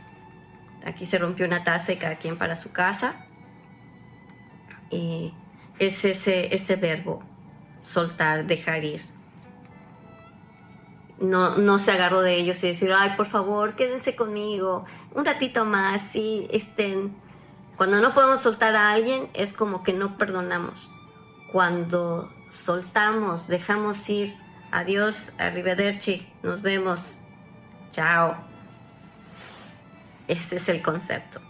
[0.85, 3.27] aquí se rompió una taza y cada quien para su casa.
[4.91, 5.35] Y
[5.79, 7.23] es ese, ese verbo,
[7.83, 9.03] soltar, dejar ir
[11.21, 15.65] no, no se agarró de ellos y decir, ay, por favor, quédense conmigo un ratito
[15.65, 17.15] más, sí, estén.
[17.81, 20.87] Cuando no podemos soltar a alguien es como que no perdonamos.
[21.51, 24.37] Cuando soltamos, dejamos ir,
[24.71, 27.01] adiós, arrivederci, nos vemos,
[27.91, 28.37] chao.
[30.29, 31.41] Ese es el concepto.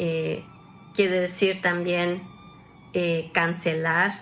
[0.00, 0.44] Eh,
[0.94, 2.26] quiere decir también
[2.92, 4.14] eh, cancelar,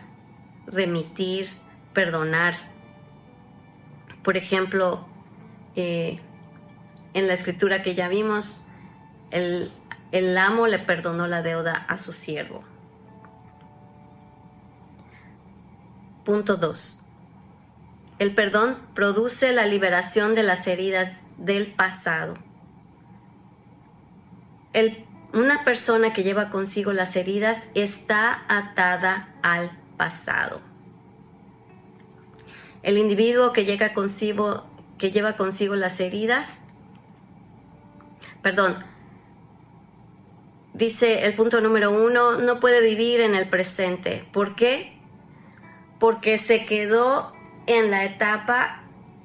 [0.67, 1.49] remitir,
[1.95, 2.53] perdonar
[4.23, 5.07] por ejemplo,
[5.75, 6.21] eh,
[7.15, 8.67] en la escritura que ya vimos,
[9.31, 9.73] el,
[10.13, 12.63] el amo le perdonó la deuda a su siervo.
[16.25, 17.01] Punto 2.
[18.19, 22.35] El perdón produce la liberación de las heridas del pasado.
[25.33, 30.61] una persona que lleva consigo las heridas está atada al pasado.
[32.83, 34.67] El individuo que, llega consigo,
[34.99, 36.61] que lleva consigo las heridas,
[38.43, 38.92] perdón,
[40.75, 44.25] dice el punto número uno, no puede vivir en el presente.
[44.33, 44.99] ¿Por qué?
[45.99, 47.33] Porque se quedó
[47.67, 48.83] en la etapa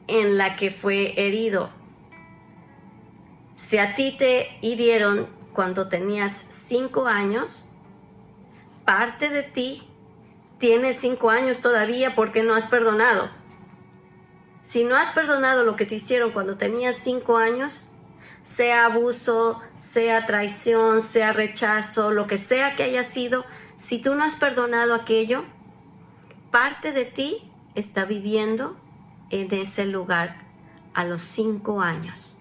[0.08, 1.70] en la que fue herido.
[3.56, 7.68] Si a ti te hirieron cuando tenías cinco años,
[8.86, 9.88] parte de ti
[10.60, 13.30] tiene cinco años todavía porque no has perdonado.
[14.64, 17.92] Si no has perdonado lo que te hicieron cuando tenías cinco años,
[18.48, 23.44] sea abuso, sea traición, sea rechazo, lo que sea que haya sido,
[23.76, 25.44] si tú no has perdonado aquello,
[26.50, 28.78] parte de ti está viviendo
[29.32, 30.38] en ese lugar
[30.94, 32.40] a los cinco años.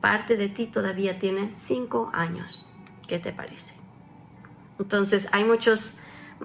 [0.00, 2.66] Parte de ti todavía tiene cinco años.
[3.06, 3.74] ¿Qué te parece?
[4.78, 5.98] Entonces hay muchos,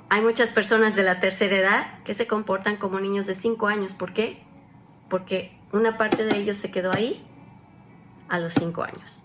[0.10, 3.94] hay muchas personas de la tercera edad que se comportan como niños de cinco años.
[3.94, 4.44] ¿Por qué?
[5.14, 7.24] porque una parte de ellos se quedó ahí
[8.34, 9.22] a los 5 años,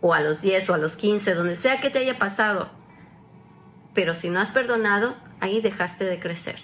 [0.00, 2.70] o a los 10 o a los 15, donde sea que te haya pasado.
[3.92, 6.60] Pero si no has perdonado, ahí dejaste de crecer.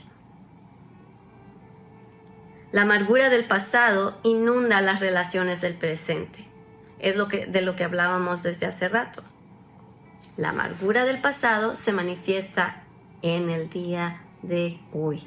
[2.71, 6.47] La amargura del pasado inunda las relaciones del presente.
[7.01, 9.25] Es lo que, de lo que hablábamos desde hace rato.
[10.37, 12.85] La amargura del pasado se manifiesta
[13.23, 15.27] en el día de hoy.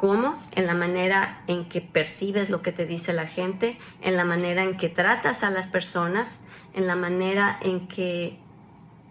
[0.00, 0.42] ¿Cómo?
[0.52, 4.62] En la manera en que percibes lo que te dice la gente, en la manera
[4.62, 6.40] en que tratas a las personas,
[6.72, 8.38] en la manera en que,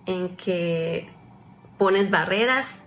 [0.08, 1.08] en que
[1.78, 2.86] pones barreras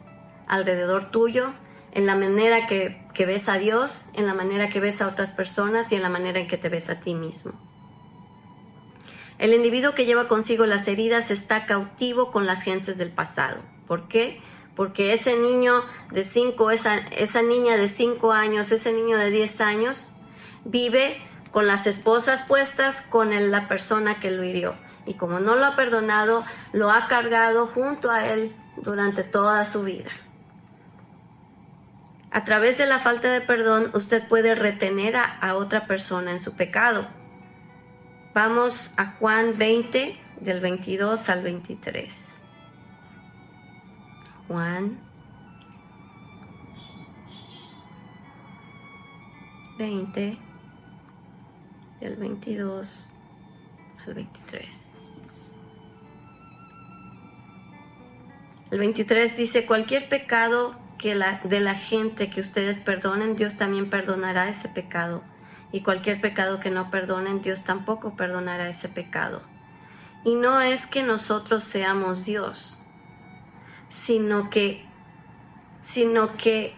[0.49, 1.53] alrededor tuyo,
[1.93, 5.31] en la manera que, que ves a Dios, en la manera que ves a otras
[5.31, 7.53] personas y en la manera en que te ves a ti mismo.
[9.39, 13.61] El individuo que lleva consigo las heridas está cautivo con las gentes del pasado.
[13.87, 14.41] ¿Por qué?
[14.75, 19.61] Porque ese niño de 5, esa, esa niña de 5 años, ese niño de 10
[19.61, 20.13] años,
[20.65, 21.21] vive
[21.51, 24.75] con las esposas puestas con la persona que lo hirió.
[25.05, 29.83] Y como no lo ha perdonado, lo ha cargado junto a él durante toda su
[29.83, 30.11] vida.
[32.31, 36.41] A través de la falta de perdón, usted puede retener a, a otra persona en
[36.41, 37.07] su pecado.
[38.33, 42.42] Vamos a Juan 20, del 22 al 23.
[44.53, 44.99] Juan
[49.79, 50.37] 20,
[52.01, 53.11] del 22
[54.07, 54.67] al 23.
[58.71, 63.89] El 23 dice, cualquier pecado que la, de la gente que ustedes perdonen, Dios también
[63.89, 65.23] perdonará ese pecado.
[65.73, 69.41] Y cualquier pecado que no perdonen, Dios tampoco perdonará ese pecado.
[70.27, 72.82] Y no es que nosotros seamos Dios,
[73.93, 74.85] sino que,
[75.83, 76.75] sino que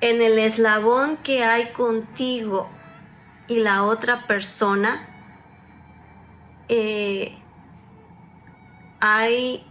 [0.00, 2.68] en el eslabón que hay contigo
[3.46, 5.08] y la otra persona,
[6.68, 7.38] eh,
[9.00, 9.64] hay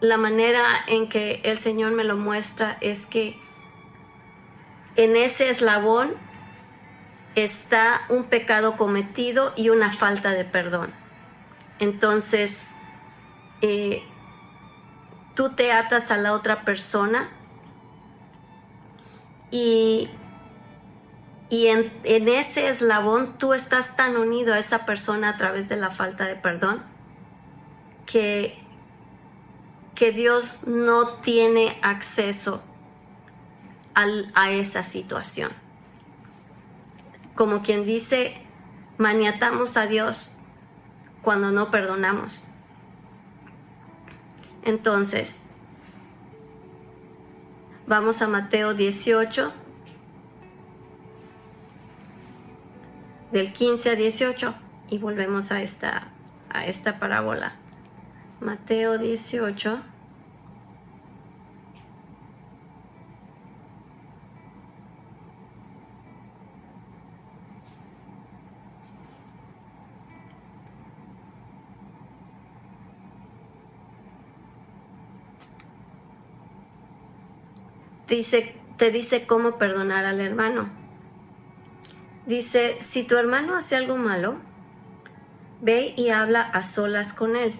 [0.00, 3.38] la manera en que el Señor me lo muestra es que
[4.96, 6.14] en ese eslabón
[7.34, 10.92] está un pecado cometido y una falta de perdón.
[11.78, 12.70] Entonces,
[13.62, 14.02] eh,
[15.34, 17.28] tú te atas a la otra persona
[19.50, 20.08] y,
[21.50, 25.76] y en, en, ese eslabón tú estás tan unido a esa persona a través de
[25.76, 26.82] la falta de perdón
[28.06, 28.58] que,
[29.94, 32.62] que Dios no tiene acceso
[33.94, 35.52] al, a esa situación.
[37.34, 38.36] Como quien dice,
[38.98, 40.36] maniatamos a Dios
[41.22, 42.44] cuando no perdonamos.
[44.64, 45.42] Entonces,
[47.86, 49.52] vamos a Mateo 18,
[53.30, 54.54] del 15 a 18,
[54.88, 56.08] y volvemos a esta,
[56.48, 57.56] a esta parábola.
[58.40, 59.93] Mateo 18.
[78.08, 80.68] Dice, te dice cómo perdonar al hermano.
[82.26, 84.38] Dice, si tu hermano hace algo malo,
[85.60, 87.54] ve y habla a solas con él.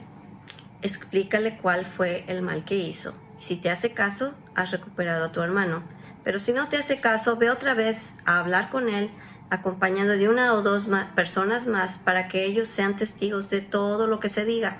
[0.82, 3.14] Explícale cuál fue el mal que hizo.
[3.40, 5.82] Si te hace caso, has recuperado a tu hermano.
[6.24, 9.10] Pero si no te hace caso, ve otra vez a hablar con él,
[9.50, 14.20] acompañado de una o dos personas más para que ellos sean testigos de todo lo
[14.20, 14.78] que se diga.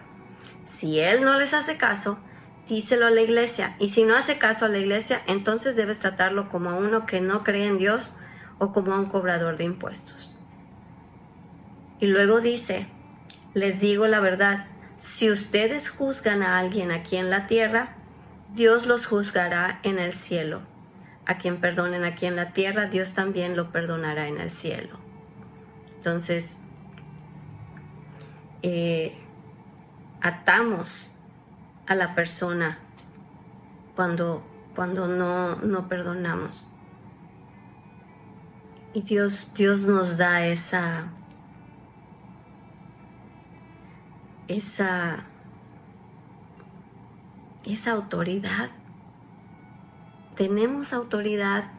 [0.67, 2.19] Si él no les hace caso,
[2.69, 3.77] díselo a la iglesia.
[3.79, 7.21] Y si no hace caso a la iglesia, entonces debes tratarlo como a uno que
[7.21, 8.15] no cree en Dios
[8.59, 10.37] o como a un cobrador de impuestos.
[12.01, 12.87] Y luego dice,
[13.55, 14.67] les digo la verdad,
[14.99, 17.97] si ustedes juzgan a alguien aquí en la tierra,
[18.55, 20.63] Dios los juzgará en el cielo.
[21.27, 24.99] A quien perdonen aquí en la tierra, Dios también lo perdonará en el cielo.
[25.97, 26.61] Entonces,
[28.63, 29.17] eh,
[30.21, 31.11] atamos
[31.87, 32.79] a la persona
[33.95, 34.43] cuando,
[34.75, 36.69] cuando no, no perdonamos.
[38.93, 41.09] Y Dios, Dios nos da esa,
[44.47, 45.25] esa,
[47.67, 48.71] esa autoridad.
[50.37, 51.73] Tenemos autoridad.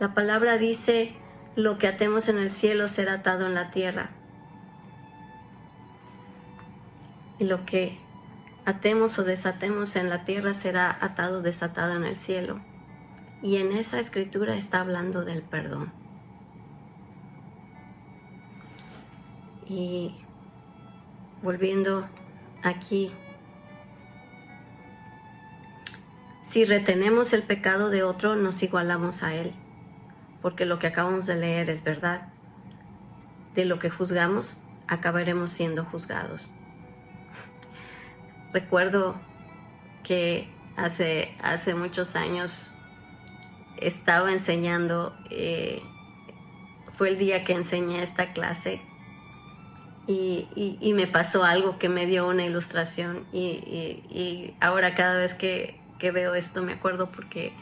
[0.00, 1.14] La palabra dice,
[1.54, 4.10] lo que atemos en el cielo será atado en la tierra.
[7.38, 8.00] Y lo que
[8.68, 12.60] atemos o desatemos en la tierra será atado o desatado en el cielo.
[13.40, 15.90] Y en esa escritura está hablando del perdón.
[19.66, 20.14] Y
[21.42, 22.06] volviendo
[22.62, 23.10] aquí,
[26.42, 29.54] si retenemos el pecado de otro, nos igualamos a él,
[30.42, 32.28] porque lo que acabamos de leer es verdad.
[33.54, 36.52] De lo que juzgamos, acabaremos siendo juzgados.
[38.52, 39.16] Recuerdo
[40.04, 42.74] que hace, hace muchos años
[43.76, 45.82] estaba enseñando, eh,
[46.96, 48.80] fue el día que enseñé esta clase
[50.06, 56.34] y, me pasó algo que me dio una ilustración y, ahora cada vez que, veo
[56.34, 57.52] esto me acuerdo porque,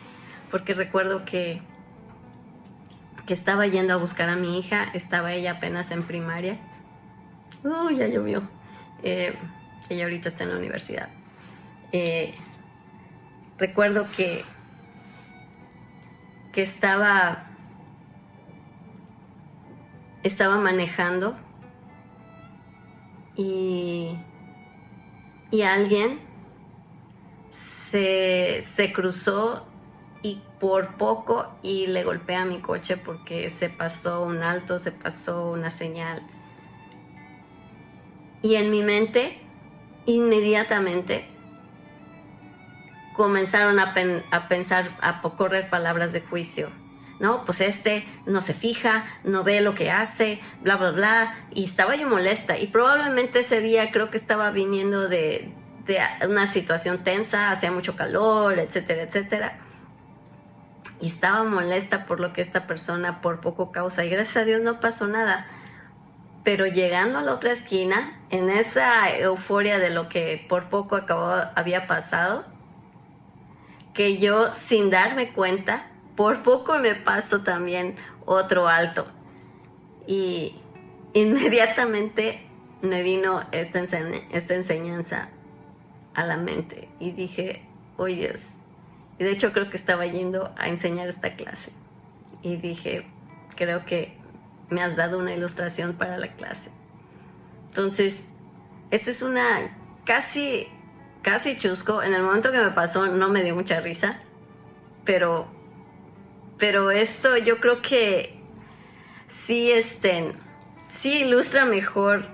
[0.51, 1.61] porque recuerdo que,
[3.27, 6.59] que estaba yendo a buscar a mi hija, estaba ella apenas en primaria.
[7.65, 8.49] ¡Oh, ya llovió!
[9.03, 9.37] Eh,
[9.89, 11.09] ella ahorita está en la universidad.
[11.93, 12.35] Eh,
[13.59, 14.45] recuerdo que,
[16.53, 17.45] que estaba,
[20.23, 21.37] estaba manejando
[23.37, 24.19] y,
[25.51, 26.21] y alguien
[27.53, 29.67] se, se cruzó
[30.23, 34.91] y por poco y le golpeé a mi coche porque se pasó un alto, se
[34.91, 36.23] pasó una señal.
[38.43, 39.46] Y en mi mente,
[40.07, 41.29] inmediatamente,
[43.15, 43.95] comenzaron a,
[44.49, 46.71] pensar, a correr palabras de juicio.
[47.19, 51.47] No, pues este no se fija, no ve lo que hace, bla, bla, bla.
[51.51, 52.59] Y estaba yo molesta.
[52.59, 55.51] Y probablemente ese día creo que estaba viniendo de,
[55.87, 55.99] de
[56.29, 59.61] una situación tensa, hacía mucho calor, etcétera, etcétera
[61.01, 64.63] y estaba molesta por lo que esta persona por poco causa y gracias a Dios
[64.63, 65.47] no pasó nada.
[66.47, 71.43] Pero llegando a la otra esquina, en esa euforia de lo que por poco acabó,
[71.57, 72.45] había pasado,
[73.93, 79.09] que yo sin darme cuenta, por poco me paso también otro alto.
[80.07, 80.55] Y
[81.15, 82.47] inmediatamente
[82.81, 85.31] me vino esta, enseñanza
[86.15, 87.63] a la mente y dije,
[87.97, 88.51] oye Dios,
[89.19, 91.73] y de hecho creo que estaba yendo a enseñar esta clase.
[92.41, 93.05] Y dije,
[93.57, 94.16] creo que
[94.71, 96.71] me has dado una ilustración para la clase.
[97.69, 98.29] Entonces,
[98.91, 100.69] esta es una casi,
[101.23, 102.03] casi chusco.
[102.03, 104.21] En el momento que me pasó no me dio mucha risa,
[105.05, 105.47] pero,
[106.59, 108.41] pero esto yo creo que
[109.29, 110.35] sí, estén,
[111.01, 112.27] sí ilustra mejor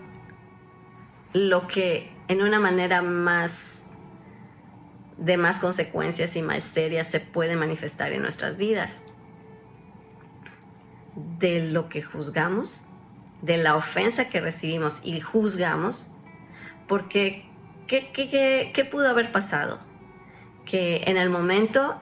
[1.32, 3.82] lo que en una manera más
[5.16, 9.02] de más consecuencias y más serias se puede manifestar en nuestras vidas.
[11.14, 12.72] De lo que juzgamos,
[13.42, 16.10] de la ofensa que recibimos y juzgamos,
[16.86, 17.44] porque
[17.86, 19.80] ¿qué, qué, pudo haber pasado?
[20.64, 22.00] Que en el momento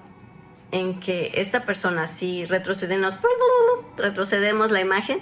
[0.71, 3.15] en que esta persona sí retrocedemos,
[3.97, 5.21] retrocedemos la imagen,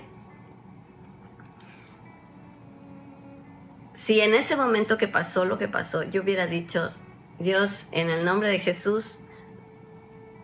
[3.95, 6.93] si en ese momento que pasó lo que pasó, yo hubiera dicho,
[7.39, 9.20] Dios, en el nombre de Jesús,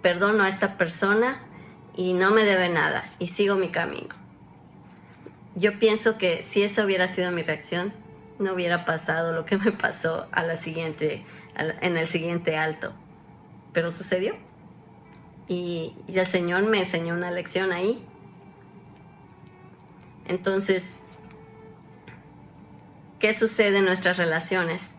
[0.03, 1.43] perdono a esta persona
[1.97, 4.15] y no me debe nada y sigo mi camino.
[5.55, 7.93] Yo pienso que si esa hubiera sido mi reacción,
[8.39, 11.25] no hubiera pasado lo que me pasó a la siguiente,
[11.57, 12.93] en el siguiente alto.
[13.73, 14.35] Pero sucedió.
[15.47, 18.05] Y, y el Señor me enseñó una lección ahí.
[20.27, 21.03] Entonces,
[23.21, 24.95] ¿qué sucede en nuestras relaciones?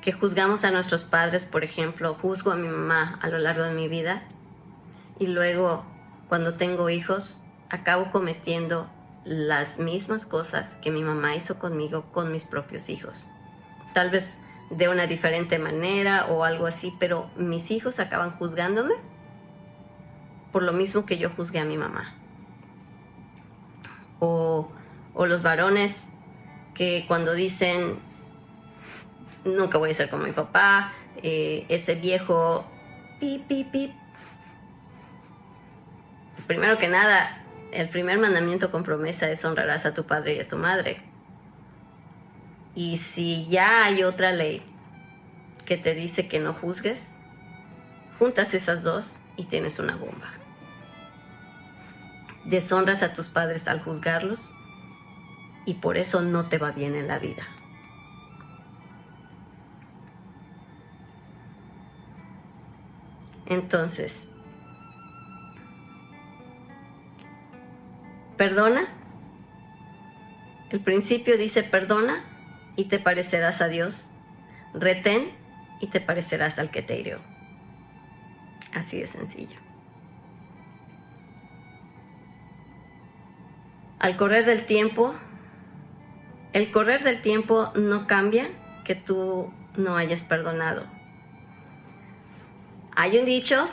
[0.00, 3.72] que juzgamos a nuestros padres, por ejemplo, juzgo a mi mamá a lo largo de
[3.72, 4.22] mi vida
[5.20, 5.84] y luego
[6.28, 8.90] cuando tengo hijos acabo cometiendo
[9.24, 13.28] las mismas cosas que mi mamá hizo conmigo con mis propios hijos.
[13.94, 14.38] Tal vez
[14.70, 18.94] de una diferente manera o algo así, pero mis hijos acaban juzgándome
[20.52, 22.14] por lo mismo que yo juzgué a mi mamá.
[24.20, 24.68] O,
[25.14, 26.08] o los varones
[26.74, 27.98] que cuando dicen
[29.44, 30.92] nunca voy a ser como mi papá,
[31.22, 32.64] eh, ese viejo
[33.20, 33.99] pip, pip, pip.
[36.50, 40.48] Primero que nada, el primer mandamiento con promesa es honrarás a tu padre y a
[40.48, 41.00] tu madre.
[42.74, 44.60] Y si ya hay otra ley
[45.64, 47.06] que te dice que no juzgues,
[48.18, 50.32] juntas esas dos y tienes una bomba.
[52.46, 54.52] Deshonras a tus padres al juzgarlos
[55.66, 57.46] y por eso no te va bien en la vida.
[63.46, 64.29] Entonces,
[68.40, 68.88] perdona.
[70.70, 72.24] El principio dice perdona
[72.74, 74.10] y te parecerás a Dios.
[74.72, 75.32] Retén
[75.80, 77.20] y te parecerás al que te hirió.
[78.72, 79.58] Así de sencillo.
[83.98, 85.14] Al correr del tiempo,
[86.54, 88.48] el correr del tiempo no cambia
[88.86, 90.86] que tú no hayas perdonado
[93.02, 93.66] hay un dicho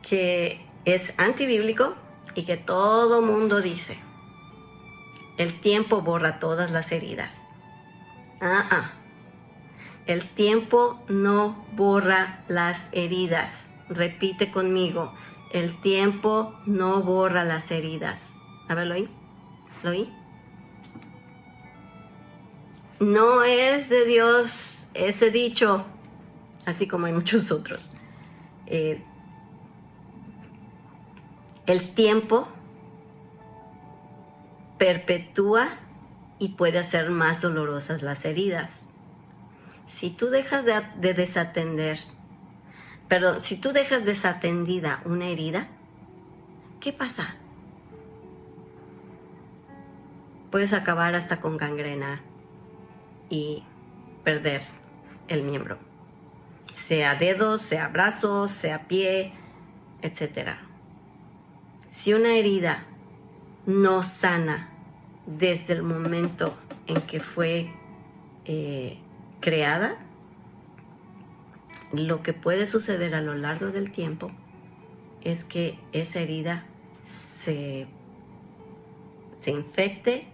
[0.00, 1.94] que es antibíblico
[2.34, 3.98] y que todo mundo dice.
[5.36, 7.34] El tiempo borra todas las heridas.
[8.40, 8.92] Ah, ah.
[10.06, 13.70] El tiempo no borra las heridas.
[13.88, 15.14] Repite conmigo.
[15.52, 18.20] El tiempo no borra las heridas.
[18.68, 19.08] A ver, ¿lo oí?
[19.82, 20.12] ¿Lo oí?
[23.00, 25.86] No es de Dios ese dicho
[26.66, 27.90] así como hay muchos otros.
[28.66, 29.02] Eh,
[31.66, 32.48] el tiempo
[34.78, 35.78] perpetúa
[36.38, 38.70] y puede hacer más dolorosas las heridas.
[39.86, 41.98] Si tú dejas de, de desatender,
[43.08, 45.68] perdón, si tú dejas desatendida una herida,
[46.80, 47.36] ¿qué pasa?
[50.50, 52.22] Puedes acabar hasta con gangrena
[53.30, 53.62] y
[54.24, 54.62] perder
[55.28, 55.78] el miembro.
[56.86, 59.32] sea dedos, sea brazos, sea pie,
[60.02, 60.56] etc.
[62.02, 62.82] Si una herida
[63.64, 64.70] no sana
[65.24, 66.52] desde el momento
[66.88, 67.70] en que fue
[68.44, 68.98] eh,
[69.38, 69.98] creada,
[71.92, 74.32] lo que puede suceder a lo largo del tiempo
[75.22, 76.64] es que esa herida
[77.04, 77.86] se,
[79.40, 80.26] se infecte,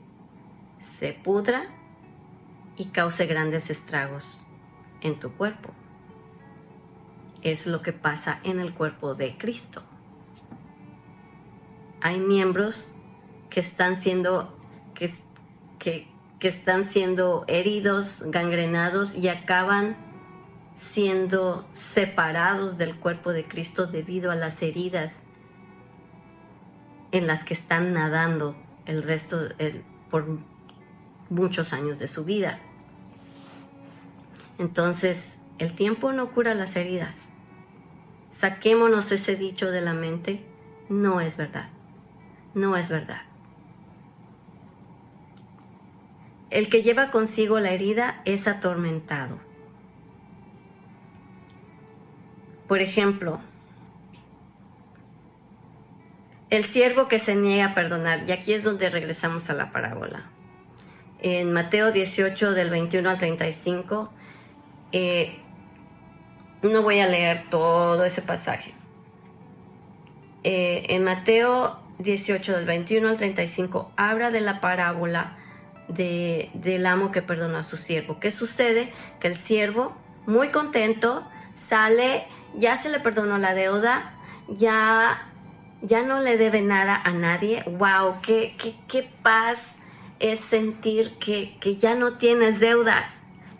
[0.80, 1.66] se pudra
[2.78, 4.46] y cause grandes estragos
[5.02, 5.74] en tu cuerpo.
[7.42, 9.82] Es lo que pasa en el cuerpo de Cristo.
[12.00, 12.92] Hay miembros
[13.50, 14.56] que están siendo,
[14.94, 15.12] que,
[15.78, 16.06] que,
[16.40, 19.96] están siendo heridos, gangrenados y acaban
[20.76, 25.24] siendo separados del cuerpo de Cristo debido a las heridas
[27.10, 29.40] en las que están nadando el resto
[30.10, 30.38] por
[31.30, 32.60] muchos años de su vida.
[34.58, 37.16] Entonces, el tiempo no cura las heridas.
[38.38, 40.44] Saquémonos ese dicho de la mente.
[40.88, 41.68] No es verdad.
[42.54, 43.22] No es verdad.
[46.50, 49.38] El que lleva consigo la herida es atormentado.
[52.66, 53.40] Por ejemplo,
[56.50, 60.24] el siervo que se niega a perdonar, y aquí es donde regresamos a la parábola.
[61.20, 64.10] En Mateo 18 del 21 al 35,
[64.92, 65.38] eh,
[66.62, 68.72] no voy a leer todo ese pasaje.
[70.44, 75.36] Eh, en Mateo 18 del 21 al 35 habla de la parábola
[75.88, 78.20] de, del amo que perdonó a su siervo.
[78.20, 78.92] ¿Qué sucede?
[79.20, 79.96] Que el siervo,
[80.26, 81.26] muy contento,
[81.56, 84.14] sale, ya se le perdonó la deuda,
[84.48, 85.30] ya,
[85.82, 87.64] ya no le debe nada a nadie.
[87.66, 88.20] ¡Wow!
[88.22, 89.80] ¡Qué, qué, qué paz
[90.20, 93.16] es sentir que, que ya no tienes deudas!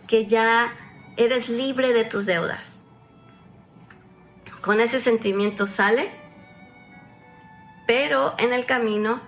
[0.07, 0.73] Que ya
[1.17, 2.81] eres libre de tus deudas.
[4.61, 6.09] Con ese sentimiento sale,
[7.89, 9.19] pero en el camino,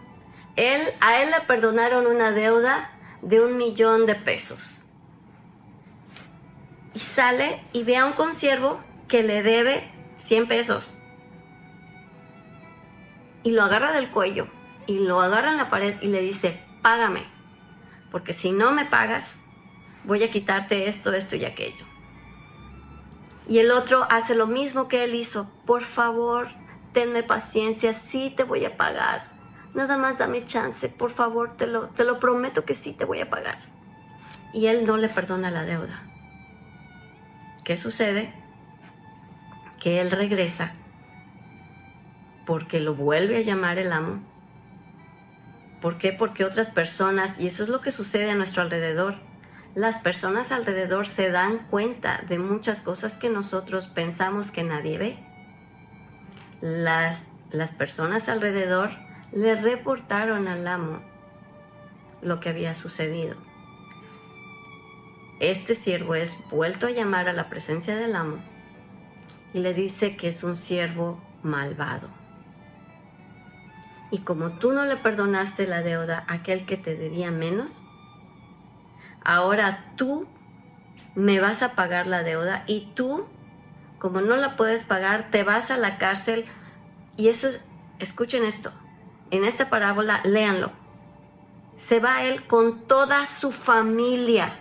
[0.56, 2.92] él, a él le perdonaron una deuda
[3.24, 4.84] de un millón de pesos.
[6.94, 10.96] Y sale y ve a un consiervo que le debe 100 pesos.
[13.42, 14.48] Y lo agarra del cuello
[14.86, 17.24] y lo agarra en la pared y le dice, págame,
[18.12, 19.44] porque si no me pagas,
[20.04, 21.84] voy a quitarte esto, esto y aquello.
[23.48, 25.52] Y el otro hace lo mismo que él hizo.
[25.66, 26.50] Por favor,
[26.94, 29.32] tenme paciencia, sí te voy a pagar.
[29.74, 33.22] Nada más dame chance, por favor, te lo, te lo prometo que sí te voy
[33.22, 33.60] a pagar.
[34.54, 36.04] Y él no le perdona la deuda.
[37.64, 38.34] ¿Qué sucede?
[39.80, 40.74] Que él regresa
[42.46, 44.22] porque lo vuelve a llamar el amo.
[45.82, 46.12] ¿Por qué?
[46.12, 49.16] Porque otras personas, y eso es lo que sucede a nuestro alrededor,
[49.74, 55.31] las personas alrededor se dan cuenta de muchas cosas que nosotros pensamos que nadie ve.
[56.62, 58.92] Las, las personas alrededor
[59.32, 61.02] le reportaron al amo
[62.22, 63.36] lo que había sucedido.
[65.40, 68.38] Este siervo es vuelto a llamar a la presencia del amo
[69.54, 72.10] y le dice que es un siervo malvado.
[74.12, 77.72] Y como tú no le perdonaste la deuda a aquel que te debía menos,
[79.24, 80.28] ahora tú
[81.16, 83.26] me vas a pagar la deuda y tú,
[84.02, 86.46] como no la puedes pagar, te vas a la cárcel.
[87.18, 87.64] Y eso es,
[88.00, 88.72] escuchen esto,
[89.30, 90.72] en esta parábola, léanlo.
[91.78, 94.58] Se va él con toda su familia.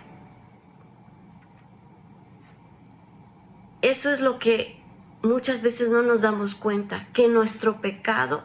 [3.81, 4.79] Eso es lo que
[5.23, 8.43] muchas veces no nos damos cuenta, que nuestro pecado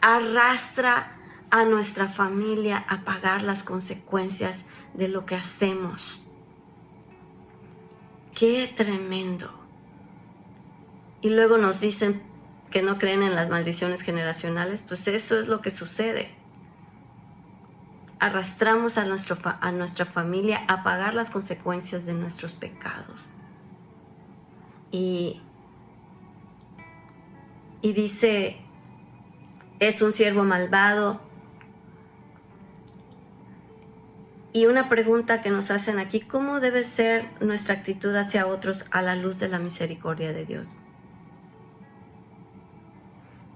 [0.00, 1.18] arrastra
[1.50, 4.56] a nuestra familia a pagar las consecuencias
[4.94, 6.19] de lo que hacemos.
[8.40, 9.50] Qué tremendo.
[11.20, 12.22] Y luego nos dicen
[12.70, 16.30] que no creen en las maldiciones generacionales, pues eso es lo que sucede.
[18.18, 23.20] Arrastramos a, nuestro, a nuestra familia a pagar las consecuencias de nuestros pecados.
[24.90, 25.42] Y,
[27.82, 28.56] y dice,
[29.80, 31.20] es un siervo malvado,
[34.52, 39.00] Y una pregunta que nos hacen aquí, ¿cómo debe ser nuestra actitud hacia otros a
[39.00, 40.68] la luz de la misericordia de Dios?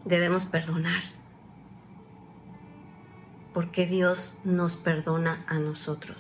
[0.05, 1.03] Debemos perdonar,
[3.53, 6.19] porque Dios nos perdona a nosotros.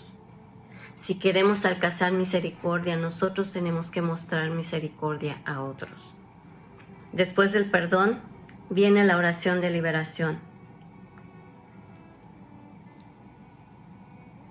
[0.96, 6.00] Si queremos alcanzar misericordia, nosotros tenemos que mostrar misericordia a otros.
[7.12, 8.20] Después del perdón
[8.70, 10.38] viene la oración de liberación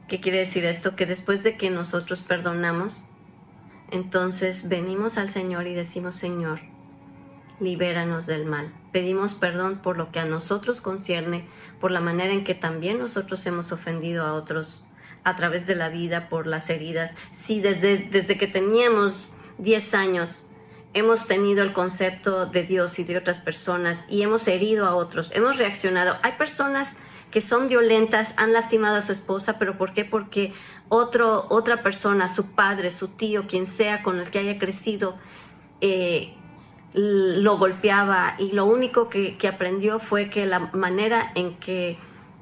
[0.08, 0.95] ¿Qué quiere decir esto?
[0.95, 3.08] Que después de que nosotros perdonamos,
[3.91, 6.62] entonces venimos al Señor y decimos, Señor,
[7.60, 8.74] libéranos del mal.
[8.91, 11.47] Pedimos perdón por lo que a nosotros concierne,
[11.80, 14.84] por la manera en que también nosotros hemos ofendido a otros
[15.24, 17.16] a través de la vida, por las heridas.
[17.32, 20.47] Si desde, desde que teníamos 10 años
[20.93, 25.32] hemos tenido el concepto de Dios y de otras personas y hemos herido a otros,
[25.34, 26.18] hemos reaccionado.
[26.22, 26.95] Hay personas
[27.34, 30.06] que son violentas, han lastimado a su esposa, pero ¿por qué?
[30.06, 30.54] Porque
[30.88, 35.18] otro, otra persona, su padre, su tío, quien sea con el que haya crecido,
[35.82, 36.36] eh,
[36.94, 41.98] lo golpeaba y lo único que, que aprendió fue que la manera en que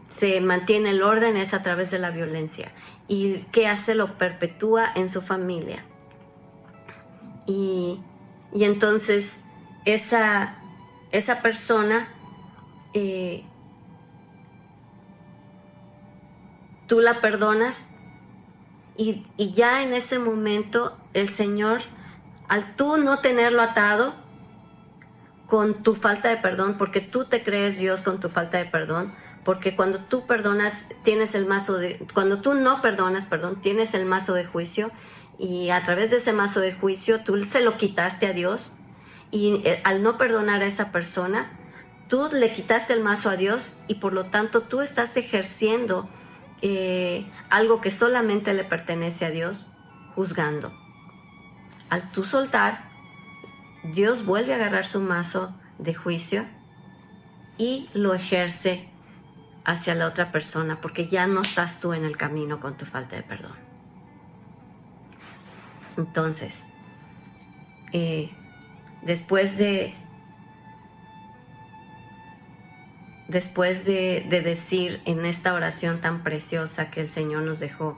[0.09, 2.73] se mantiene el orden es a través de la violencia
[3.07, 5.85] y qué hace lo perpetúa en su familia.
[7.47, 8.01] Y,
[8.53, 9.45] entonces
[9.85, 10.57] esa,
[11.13, 12.09] esa persona
[12.93, 13.45] eh,
[16.91, 17.87] tú la perdonas
[18.97, 21.83] y, y, ya en ese momento el Señor,
[22.49, 24.13] al tú no tenerlo atado
[25.47, 29.15] con tu falta de perdón, porque tú te crees Dios con tu falta de perdón,
[29.45, 31.79] porque cuando tú perdonas tienes el mazo
[32.13, 34.91] cuando tú no perdonas, perdón, tienes el mazo de juicio
[35.39, 38.75] y a través de ese mazo de juicio tú se lo quitaste a Dios
[39.31, 41.57] y eh, al no perdonar a esa persona,
[42.09, 46.09] tú le quitaste el mazo a Dios y por lo tanto tú estás ejerciendo
[46.61, 49.71] eh, algo que solamente le pertenece a Dios,
[50.15, 50.71] juzgando.
[51.89, 52.89] Al tú soltar,
[53.83, 56.45] Dios vuelve a agarrar su mazo de juicio
[57.57, 58.87] y lo ejerce
[59.65, 63.15] hacia la otra persona porque ya no estás tú en el camino con tu falta
[63.15, 63.55] de perdón.
[65.97, 66.69] Entonces,
[67.91, 68.31] eh,
[69.01, 69.95] después de
[73.31, 77.97] después de, de, decir en esta oración tan preciosa que el Señor nos dejó,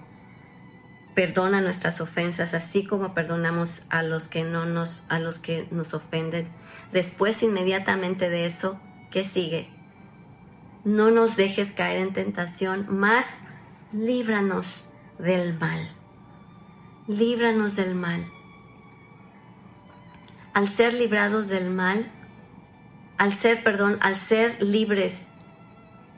[1.15, 5.93] perdona nuestras ofensas así como perdonamos a los que no nos a los que nos
[5.93, 6.47] ofenden.
[6.91, 8.79] Después inmediatamente de eso,
[9.11, 9.69] ¿qué sigue?
[10.84, 13.38] no nos dejes caer en tentación, más
[13.93, 14.84] líbranos
[15.17, 15.89] del mal.
[17.07, 18.25] Líbranos del mal.
[20.53, 22.11] Al ser librados del mal,
[23.24, 25.30] al ser, perdón, al ser libres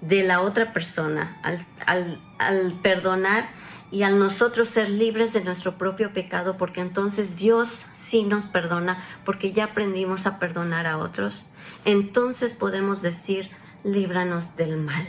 [0.02, 1.40] de la otra persona,
[1.86, 3.48] al, al perdonar
[3.92, 9.04] y al nosotros ser libres de nuestro propio pecado, porque entonces Dios sí nos perdona,
[9.24, 11.46] porque ya aprendimos a perdonar a otros,
[11.86, 13.52] entonces podemos decir,
[13.84, 15.06] líbranos del mal.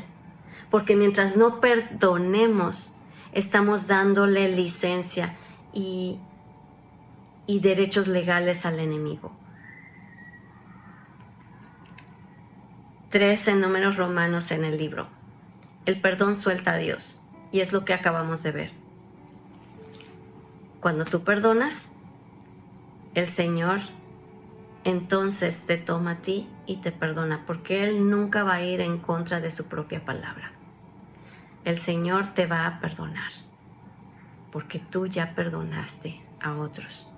[0.71, 2.95] Porque mientras no perdonemos,
[3.33, 5.35] estamos dándole licencia
[5.73, 6.19] y,
[7.47, 9.33] y derechos legales al enemigo.
[13.17, 15.07] Tres en números romanos en el libro.
[15.87, 18.73] El perdón suelta a Dios y es lo que acabamos de ver.
[20.81, 21.89] Cuando tú perdonas,
[23.15, 23.81] el Señor
[24.85, 28.99] entonces te toma a ti y te perdona, porque Él nunca va a ir en
[28.99, 30.53] contra de su propia palabra.
[31.65, 33.33] El Señor te va a perdonar,
[34.53, 37.09] porque tú ya perdonaste a otros.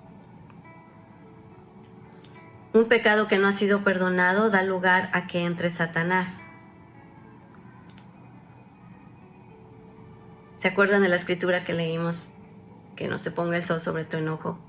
[2.71, 6.43] Un pecado que no ha sido perdonado da lugar a que entre Satanás.
[10.61, 12.31] ¿Se acuerdan de la escritura que leímos?
[12.95, 14.59] Que no se ponga el sol sobre tu enojo,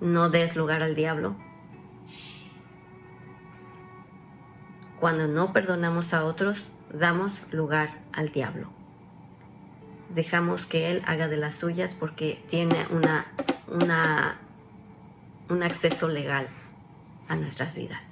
[0.00, 1.36] no des lugar al diablo.
[4.98, 8.70] Cuando no perdonamos a otros, damos lugar al diablo.
[10.08, 13.26] Dejamos que él haga de las suyas porque tiene una,
[13.68, 14.38] una,
[15.50, 16.48] un acceso legal
[17.28, 18.04] a nuestras vidas.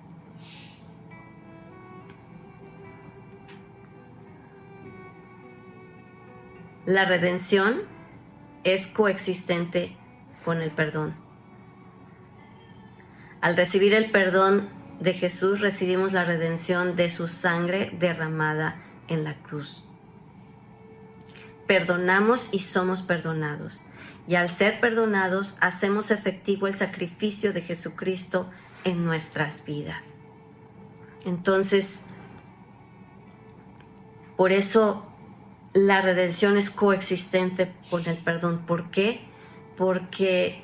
[6.86, 7.82] La redención
[8.62, 9.96] es coexistente
[10.44, 11.14] con el perdón.
[13.40, 14.68] Al recibir el perdón
[15.00, 19.82] de Jesús recibimos la redención de su sangre derramada en la cruz.
[21.66, 23.82] Perdonamos y somos perdonados.
[24.26, 28.50] Y al ser perdonados hacemos efectivo el sacrificio de Jesucristo
[28.84, 30.14] en nuestras vidas.
[31.24, 32.10] Entonces,
[34.36, 35.06] por eso
[35.72, 38.62] la redención es coexistente con el perdón.
[38.66, 39.20] ¿Por qué?
[39.76, 40.62] Porque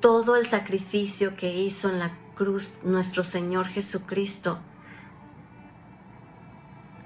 [0.00, 4.60] todo el sacrificio que hizo en la cruz nuestro Señor Jesucristo,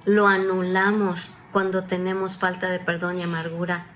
[0.05, 3.87] lo anulamos cuando tenemos falta de perdón y amargura.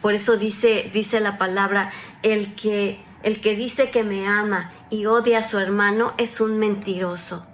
[0.00, 5.06] Por eso dice, dice la palabra, el que, el que dice que me ama y
[5.06, 7.46] odia a su hermano es un mentiroso.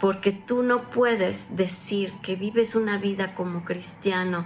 [0.00, 4.44] Porque tú no puedes decir que vives una vida como cristiano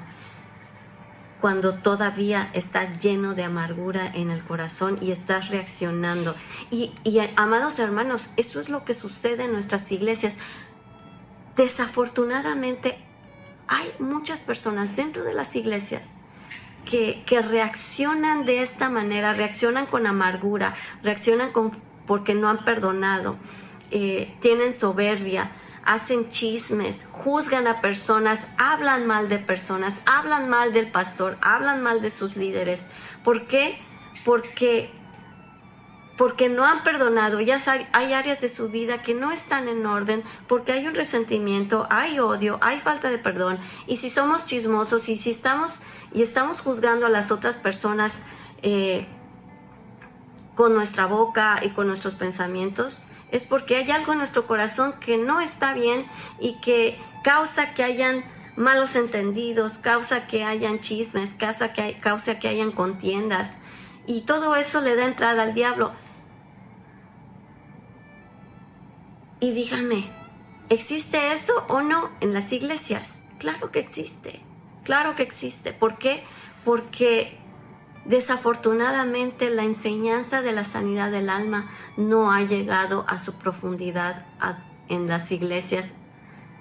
[1.40, 6.34] cuando todavía estás lleno de amargura en el corazón y estás reaccionando.
[6.70, 6.92] Y,
[7.36, 10.34] amados hermanos, eso es lo que sucede en nuestras iglesias.
[11.56, 12.98] Desafortunadamente,
[13.68, 16.06] hay muchas personas dentro de las iglesias
[16.84, 21.70] que, reaccionan de esta manera, reaccionan con amargura, reaccionan con,
[22.06, 23.36] porque no han perdonado,
[23.90, 25.52] eh, tienen soberbia,
[25.84, 32.00] hacen chismes, juzgan a personas, hablan mal de personas, hablan mal del pastor, hablan mal
[32.00, 32.90] de sus líderes.
[33.24, 33.78] ¿Por qué?
[34.24, 34.90] Porque
[36.16, 37.58] porque no han perdonado, ya
[37.92, 42.20] hay áreas de su vida que no están en orden, porque hay un resentimiento, hay
[42.20, 43.58] odio, hay falta de perdón.
[43.86, 45.82] Y si somos chismosos y si estamos
[46.14, 48.18] y estamos juzgando a las otras personas
[48.62, 49.06] eh,
[50.54, 55.16] con nuestra boca y con nuestros pensamientos, es porque hay algo en nuestro corazón que
[55.16, 56.06] no está bien
[56.38, 58.24] y que causa que hayan
[58.56, 63.50] malos entendidos, causa que hayan chismes, causa que, causa que hayan contiendas.
[64.06, 65.92] Y todo eso le da entrada al diablo.
[69.40, 70.12] Y díganme,
[70.68, 73.20] ¿existe eso o no en las iglesias?
[73.38, 74.42] Claro que existe,
[74.84, 75.72] claro que existe.
[75.72, 76.24] ¿Por qué?
[76.64, 77.38] Porque
[78.04, 84.26] Desafortunadamente, la enseñanza de la sanidad del alma no ha llegado a su profundidad
[84.88, 85.94] en las iglesias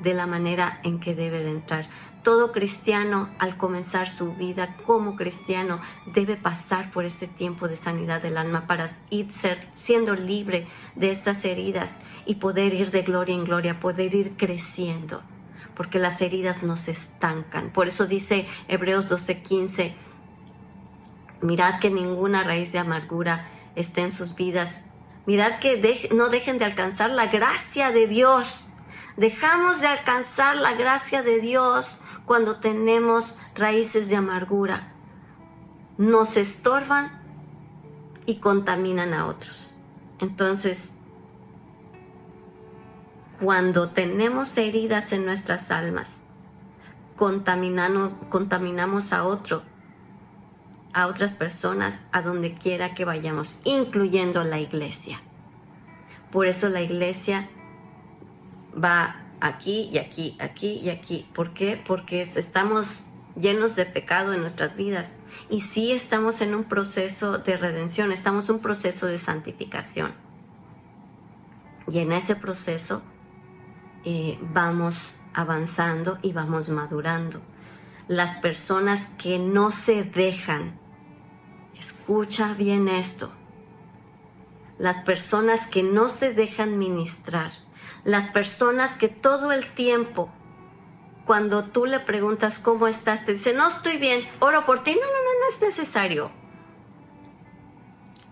[0.01, 1.88] de la manera en que debe de entrar.
[2.24, 8.22] Todo cristiano, al comenzar su vida como cristiano, debe pasar por ese tiempo de sanidad
[8.22, 11.95] del alma para ir ser, siendo libre de estas heridas
[12.28, 15.24] y poder ir de gloria en gloria, poder ir creciendo,
[15.82, 17.71] porque las heridas nos estancan.
[17.71, 19.95] Por eso dice Hebreos 12:15,
[21.41, 24.86] Mirad que ninguna raíz de amargura esté en sus vidas.
[25.25, 25.82] Mirad que
[26.13, 28.67] no dejen de alcanzar la gracia de Dios.
[29.17, 34.93] Dejamos de alcanzar la gracia de Dios cuando tenemos raíces de amargura.
[35.97, 37.23] Nos estorban
[38.27, 39.75] y contaminan a otros.
[40.19, 40.99] Entonces,
[43.41, 46.09] cuando tenemos heridas en nuestras almas,
[47.17, 49.63] contaminamos a otro
[50.93, 55.21] a otras personas a donde quiera que vayamos, incluyendo la iglesia.
[56.31, 57.49] Por eso la iglesia
[58.71, 61.27] va aquí y aquí, aquí y aquí.
[61.33, 61.81] ¿Por qué?
[61.83, 65.15] Porque estamos llenos de pecado en nuestras vidas
[65.49, 70.13] y sí estamos en un proceso de redención, estamos en un proceso de santificación.
[71.89, 73.01] Y en ese proceso
[74.06, 77.41] eh, vamos avanzando y vamos madurando.
[78.08, 80.82] Las personas que no se dejan
[82.12, 83.32] Escucha bien esto.
[84.78, 87.54] Las personas que no se dejan ministrar,
[88.04, 90.32] las personas que todo el tiempo,
[91.26, 94.91] cuando tú le preguntas cómo estás, te dice, no estoy bien, oro por ti.
[94.93, 96.32] No, no, no, no es necesario.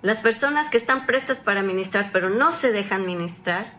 [0.04, 3.79] Las personas que están prestas para ministrar, pero no se dejan ministrar,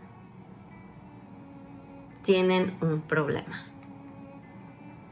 [2.30, 3.66] tienen un problema.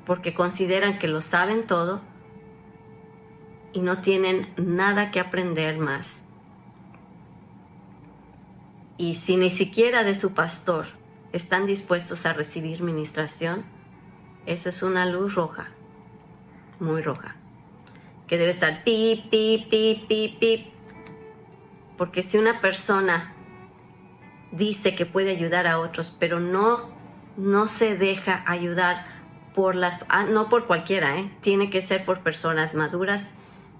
[0.06, 2.00] Porque consideran que lo saben todo
[3.72, 6.06] y no tienen nada que aprender más.
[8.98, 10.86] Y si ni siquiera de su pastor
[11.32, 13.64] están dispuestos a recibir ministración,
[14.46, 15.70] eso es una luz roja,
[16.78, 17.34] muy roja,
[18.28, 20.66] que debe estar pip, pip, pip, pip, pip.
[21.96, 23.34] Porque si una persona
[24.52, 26.96] dice que puede ayudar a otros, pero no,
[27.38, 29.06] no se deja ayudar
[29.54, 31.32] por las, ah, no por cualquiera, ¿eh?
[31.40, 33.32] tiene que ser por personas maduras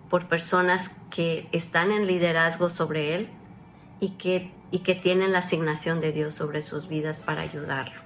[0.09, 3.29] por personas que están en liderazgo sobre él
[4.01, 8.01] y que, y que tienen la asignación de Dios sobre sus vidas para ayudarlo.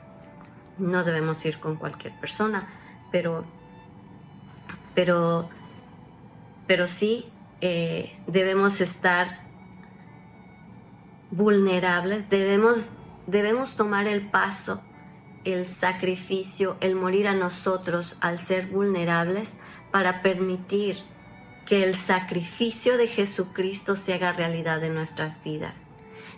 [0.79, 2.69] No debemos ir con cualquier persona,
[3.11, 3.45] pero,
[4.95, 5.49] pero,
[6.67, 7.31] pero sí
[7.61, 9.43] eh, debemos estar
[11.31, 12.95] vulnerables, debemos,
[13.27, 14.83] debemos tomar el paso,
[15.45, 19.49] el sacrificio, el morir a nosotros al ser vulnerables
[19.91, 20.99] para permitir
[21.67, 25.77] que el sacrificio de Jesucristo se haga realidad en nuestras vidas.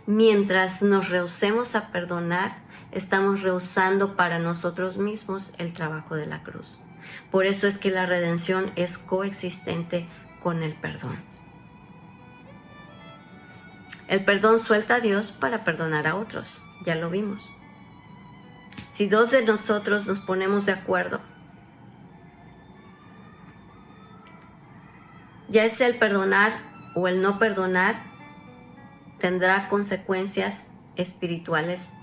[0.07, 2.59] Mientras nos rehusemos a perdonar,
[2.93, 6.79] estamos rehusando para nosotros mismos el trabajo de la cruz.
[7.31, 10.07] Por eso es que la redención es coexistente
[10.43, 11.17] con el perdón.
[14.09, 17.54] El perdón suelta a Dios para perdonar a otros, ya lo vimos.
[18.95, 21.21] Si dos de nosotros nos ponemos de acuerdo
[25.55, 26.61] ya es el perdonar
[26.95, 28.03] o el no perdonar,
[29.21, 31.95] tendrá consecuencias espirituales,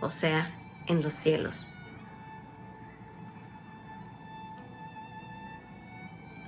[0.00, 0.54] o sea,
[0.86, 1.68] en los cielos.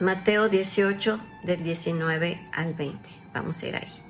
[0.00, 3.08] Mateo 18 del 19 al 20.
[3.32, 4.03] Vamos a ir ahí.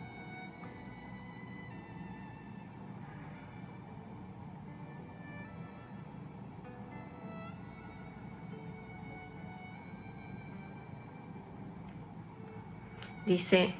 [13.26, 13.74] Dice,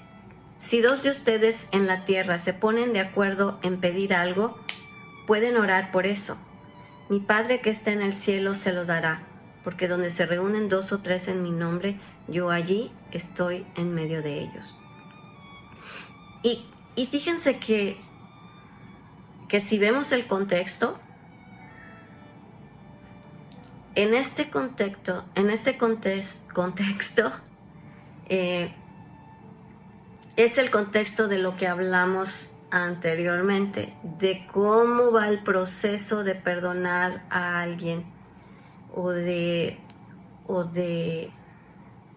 [0.58, 4.58] si dos de ustedes en la tierra se ponen de acuerdo en pedir algo,
[5.26, 6.38] pueden orar por eso.
[7.10, 9.22] Mi Padre que está en el cielo se lo dará,
[9.62, 14.22] porque donde se reúnen dos o tres en mi nombre, yo allí estoy en medio
[14.22, 14.74] de ellos.
[16.42, 16.66] Y,
[17.06, 17.98] fíjense que,
[19.48, 20.98] que si vemos el contexto,
[23.94, 27.32] en este contexto, en este contexto,
[28.28, 28.72] eh,
[30.36, 37.24] es el contexto de lo que hablamos anteriormente, de cómo va el proceso de perdonar
[37.30, 38.04] a alguien
[38.92, 39.78] o de,
[40.48, 41.30] o de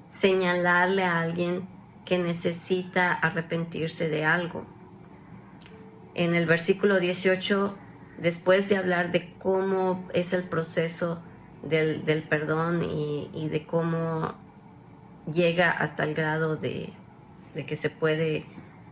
[0.08, 1.68] señalarle a alguien
[2.06, 4.66] que necesita arrepentirse de algo.
[6.16, 7.78] En el versículo 18,
[8.18, 11.22] después de hablar de cómo es el proceso
[11.62, 14.34] del, perdón y, y de cómo
[15.32, 16.94] llega hasta el grado de
[17.58, 18.46] de que se puede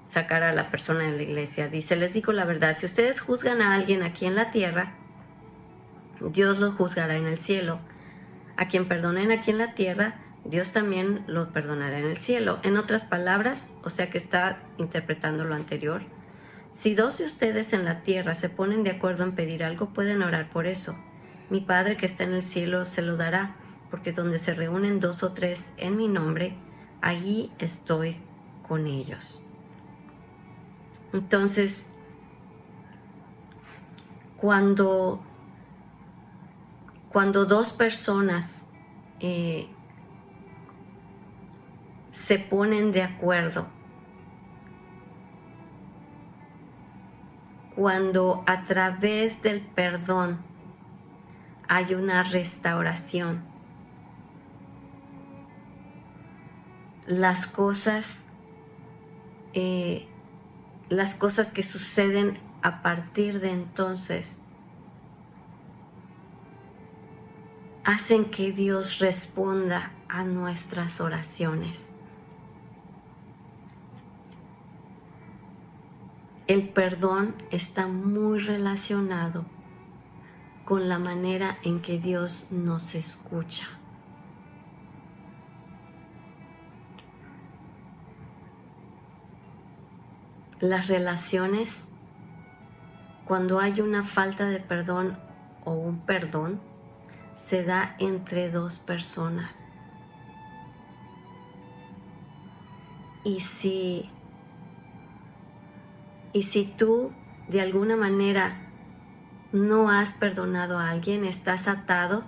[0.06, 1.68] sacar a la persona de la iglesia.
[1.68, 4.96] Dice, les digo la verdad, si ustedes juzgan a alguien aquí en la tierra,
[6.20, 7.80] Dios lo juzgará en el cielo.
[8.58, 12.60] A quien perdonen aquí en la tierra, Dios también lo perdonará en el cielo.
[12.64, 16.02] En otras palabras, o sea que está interpretando lo anterior,
[16.74, 20.24] si dos de ustedes en la tierra se ponen de acuerdo en pedir algo, pueden
[20.24, 20.98] orar por eso.
[21.52, 23.56] Mi Padre que está en el cielo se lo dará,
[23.92, 26.56] porque donde se reúnen dos o tres en mi nombre,
[27.02, 28.18] allí estoy
[28.68, 29.46] con ellos.
[31.14, 31.96] Entonces,
[34.38, 35.24] cuando,
[37.10, 38.70] cuando dos personas
[39.20, 39.68] eh,
[42.12, 43.68] se ponen de acuerdo,
[47.76, 50.40] cuando a través del perdón
[51.68, 53.44] hay una restauración,
[57.08, 58.26] las cosas
[59.56, 60.06] eh,
[60.90, 64.40] las cosas que suceden a partir de entonces
[67.86, 71.94] hacen que Dios responda a nuestras oraciones.
[76.48, 79.46] El perdón está muy relacionado
[80.66, 83.68] con la manera en que Dios nos escucha.
[90.60, 91.88] Las relaciones,
[93.26, 95.18] cuando hay una falta de perdón
[95.64, 96.62] o un perdón,
[97.38, 99.72] se da entre dos personas.
[103.24, 104.10] Y si,
[106.34, 107.12] y si tú
[107.48, 108.62] de alguna manera
[109.52, 112.24] no has perdonado a alguien, estás atado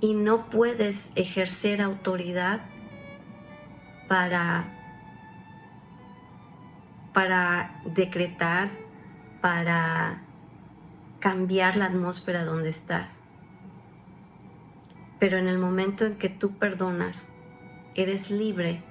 [0.00, 2.60] y no puedes ejercer autoridad
[4.08, 4.83] para
[7.14, 8.70] para decretar,
[9.40, 10.20] para
[11.20, 13.20] cambiar la atmósfera donde estás.
[15.18, 17.16] Pero en el momento en que tú perdonas,
[17.94, 18.82] eres libre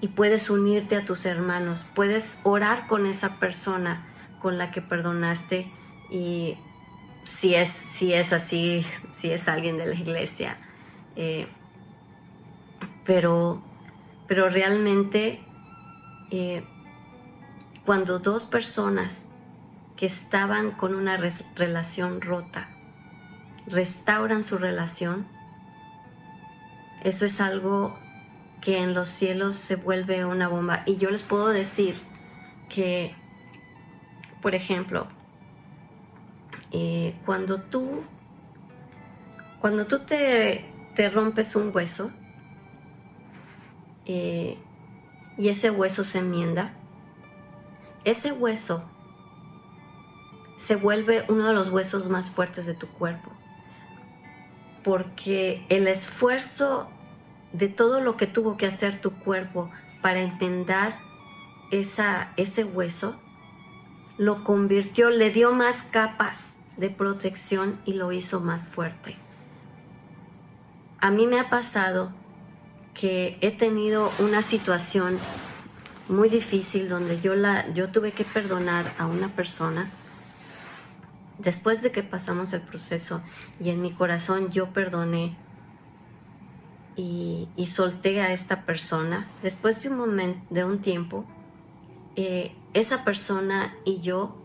[0.00, 4.06] y puedes unirte a tus hermanos, puedes orar con esa persona
[4.40, 5.70] con la que perdonaste
[6.10, 6.56] y
[7.24, 8.86] si es, si es así,
[9.20, 10.56] si es alguien de la iglesia.
[11.16, 11.48] Eh,
[13.04, 13.60] pero,
[14.28, 15.42] pero realmente
[16.30, 16.64] eh,
[17.84, 19.34] cuando dos personas
[19.96, 21.16] que estaban con una
[21.56, 22.68] relación rota
[23.66, 25.26] restauran su relación,
[27.02, 27.98] eso es algo
[28.60, 30.82] que en los cielos se vuelve una bomba.
[30.86, 31.96] Y yo les puedo decir
[32.68, 33.14] que,
[34.42, 35.06] por ejemplo,
[36.72, 38.04] eh, cuando tú,
[39.60, 42.10] cuando tú te, te rompes un hueso,
[44.04, 44.58] eh,
[45.38, 46.74] y ese hueso se enmienda,
[48.04, 48.84] ese hueso
[50.58, 53.30] se vuelve uno de los huesos más fuertes de tu cuerpo.
[54.82, 56.90] Porque el esfuerzo
[57.52, 59.70] de todo lo que tuvo que hacer tu cuerpo
[60.02, 60.98] para enmendar
[61.70, 63.20] esa, ese hueso,
[64.16, 69.16] lo convirtió, le dio más capas de protección y lo hizo más fuerte.
[71.00, 72.12] A mí me ha pasado
[72.98, 75.18] que he tenido una situación
[76.08, 79.90] muy difícil donde yo, la, yo tuve que perdonar a una persona
[81.38, 83.22] después de que pasamos el proceso
[83.60, 85.36] y en mi corazón yo perdoné
[86.96, 91.24] y, solté a esta persona, después de un momento, de un tiempo,
[92.16, 94.36] eh, esa persona y yo,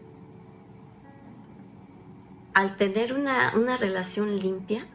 [2.53, 4.85] al tener una, relación limpia,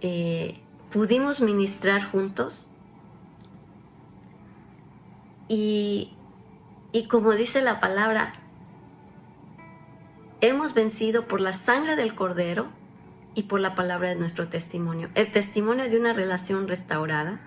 [0.00, 0.60] eh,
[0.92, 2.68] pudimos ministrar juntos
[5.48, 6.12] y,
[6.92, 8.34] y como dice la palabra,
[10.40, 12.68] hemos vencido por la sangre del cordero
[13.34, 15.08] y por la palabra de nuestro testimonio.
[15.14, 17.40] El testimonio de una relación restaurada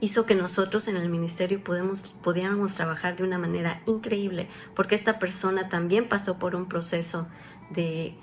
[0.00, 5.18] hizo que nosotros en el ministerio podemos, pudiéramos trabajar de una manera increíble, porque esta
[5.18, 7.26] persona también pasó por un proceso
[7.70, 8.14] de,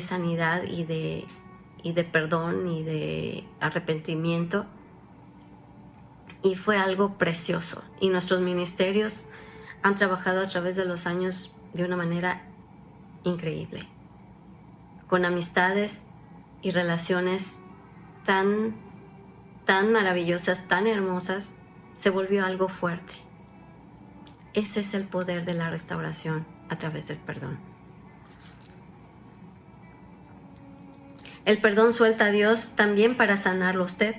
[0.00, 1.24] sanidad y de,
[1.82, 4.66] y de perdón y de arrepentimiento.
[6.42, 7.84] Y fue algo precioso.
[8.00, 9.26] Y nuestros ministerios
[9.82, 12.42] han trabajado a través de los años de una manera
[13.24, 13.86] increíble,
[15.08, 16.06] con amistades
[16.62, 17.62] y relaciones
[18.24, 18.74] tan,
[19.64, 21.46] tan maravillosas, tan hermosas,
[22.00, 23.12] se volvió algo fuerte.
[24.52, 27.69] Ese es el poder de la restauración a través del perdón.
[31.44, 34.16] El perdón suelta a Dios también para sanarlo usted.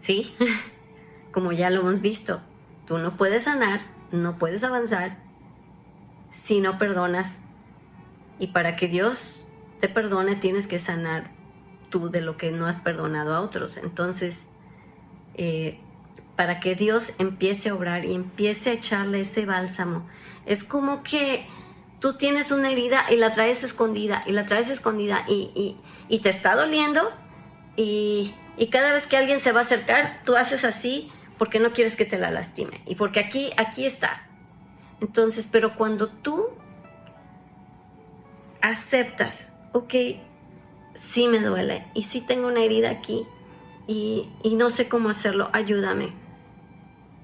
[0.00, 0.34] Sí,
[1.32, 2.40] como ya lo hemos visto,
[2.86, 5.18] tú no puedes sanar, no puedes avanzar
[6.32, 7.40] si no perdonas.
[8.38, 9.46] Y para que Dios
[9.80, 11.30] te perdone tienes que sanar
[11.90, 13.76] tú de lo que no has perdonado a otros.
[13.76, 14.48] Entonces,
[15.34, 15.78] eh,
[16.36, 20.08] para que Dios empiece a obrar y empiece a echarle ese bálsamo,
[20.46, 21.46] es como que
[22.02, 25.76] tú tienes una herida y la traes escondida y la traes escondida y,
[26.08, 27.10] y, te está doliendo
[27.76, 31.72] y, y cada vez que alguien se va a acercar, tú haces así porque no
[31.72, 34.28] quieres que te la lastime y porque aquí, aquí está,
[35.00, 36.48] entonces, pero cuando tú
[38.60, 39.94] aceptas, ok,
[40.94, 43.26] sí me duele y sí tengo una herida aquí
[43.86, 46.12] y, no sé cómo hacerlo, ayúdame.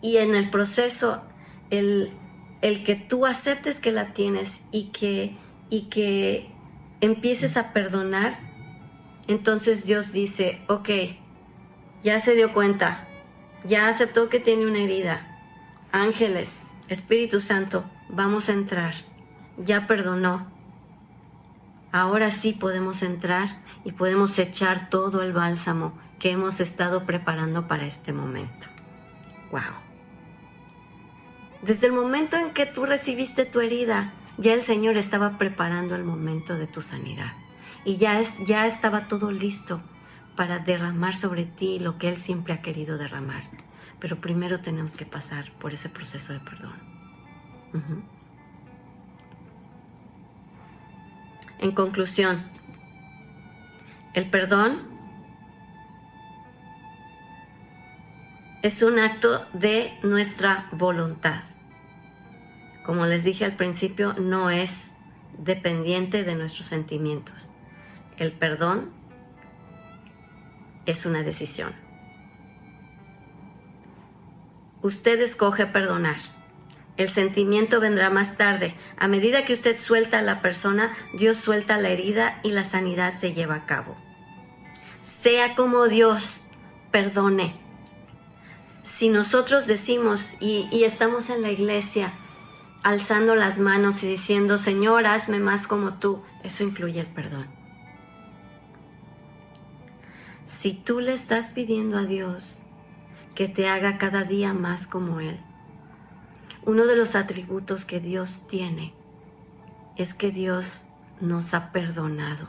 [0.03, 1.22] Y en el proceso,
[1.70, 2.12] el,
[2.61, 5.36] el que tú aceptes que la tienes y que,
[5.70, 6.50] y que
[7.00, 8.38] empieces a perdonar,
[9.26, 10.88] entonces Dios dice, ok,
[12.02, 13.06] ya se dio cuenta,
[13.64, 15.38] ya aceptó que tiene una herida.
[15.92, 16.48] Ángeles,
[16.88, 18.94] Espíritu Santo, vamos a entrar.
[19.56, 20.46] Ya perdonó.
[21.92, 27.86] Ahora sí podemos entrar y podemos echar todo el bálsamo que hemos estado preparando para
[27.86, 28.66] este momento.
[29.50, 29.88] ¡Wow!
[31.62, 36.04] Desde el momento en que tú recibiste tu herida, ya el Señor estaba preparando el
[36.04, 37.32] momento de tu sanidad.
[37.84, 39.80] Y ya, es, ya estaba todo listo
[40.36, 43.44] para derramar sobre ti lo que Él siempre ha querido derramar
[44.00, 46.74] pero primero tenemos que pasar por ese proceso de perdón.
[51.59, 52.44] En conclusión,
[54.14, 54.82] el perdón
[58.62, 61.42] es un acto de nuestra voluntad.
[62.89, 64.95] Como les dije al principio, no es
[65.36, 67.51] dependiente de nuestros sentimientos.
[68.16, 68.93] El perdón
[70.86, 71.74] es una decisión.
[74.80, 76.16] Usted escoge perdonar.
[76.97, 78.74] El sentimiento vendrá más tarde.
[78.97, 83.12] A medida que usted suelta a la persona, Dios suelta la herida y la sanidad
[83.12, 83.99] se lleva a cabo.
[85.03, 86.47] Sea como Dios,
[86.91, 87.55] perdone.
[88.82, 92.15] Si nosotros decimos y, estamos en la iglesia
[92.82, 97.46] alzando las manos y diciendo, Señor, hazme más como tú, eso incluye el perdón.
[100.46, 102.64] Si tú le estás pidiendo a Dios
[103.38, 105.38] que te haga cada día más como Él.
[106.66, 108.92] Uno de los atributos que Dios tiene
[109.94, 110.88] es que Dios
[111.20, 112.48] nos ha perdonado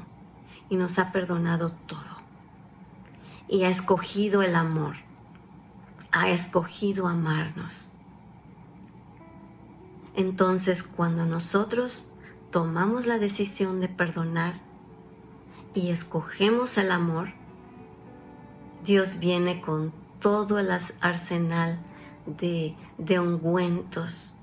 [0.68, 2.24] y nos ha perdonado todo.
[3.48, 4.96] Y ha escogido el amor,
[6.12, 7.89] ha escogido amarnos.
[10.20, 12.12] Entonces cuando nosotros
[12.52, 14.60] tomamos la decisión de perdonar
[15.74, 17.30] y escogemos el amor,
[18.84, 21.80] Dios viene con todo el arsenal
[22.26, 22.76] de,
[23.18, 24.34] ungüentos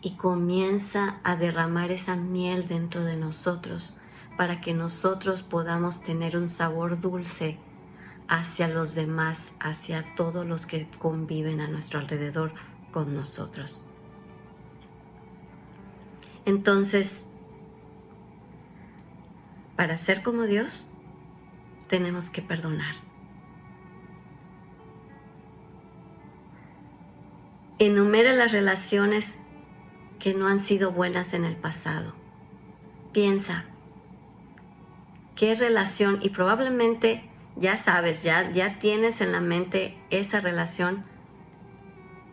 [0.00, 3.96] y comienza a derramar esa miel dentro de nosotros
[4.36, 7.56] para que nosotros podamos tener un sabor dulce
[8.26, 12.50] hacia los demás, hacia todos los que conviven a nuestro alrededor
[12.90, 13.86] con nosotros.
[16.44, 17.28] Entonces,
[19.76, 20.90] para ser como Dios,
[21.88, 22.94] tenemos que perdonar.
[27.86, 29.40] enumera las relaciones
[30.20, 32.14] que no han sido buenas en el pasado.
[33.12, 33.64] Piensa,
[35.34, 36.20] ¿qué relación?
[36.22, 41.04] Y probablemente ya sabes, ya, ya tienes en la mente esa relación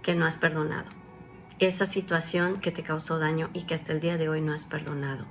[0.04, 0.99] que no has perdonado.
[1.60, 4.64] Esa situación que te causó daño y que hasta el día de hoy no has
[4.64, 5.26] perdonado.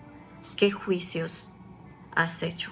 [0.57, 1.51] ¿Qué juicios
[2.15, 2.71] has hecho?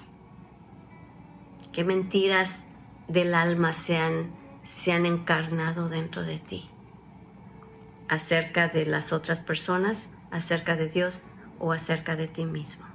[1.73, 2.61] ¿Qué mentiras
[3.07, 4.31] del alma se han,
[4.63, 6.69] se han encarnado dentro de ti?
[8.07, 11.23] Acerca de las otras personas, acerca de Dios
[11.57, 12.85] o acerca de ti mismo.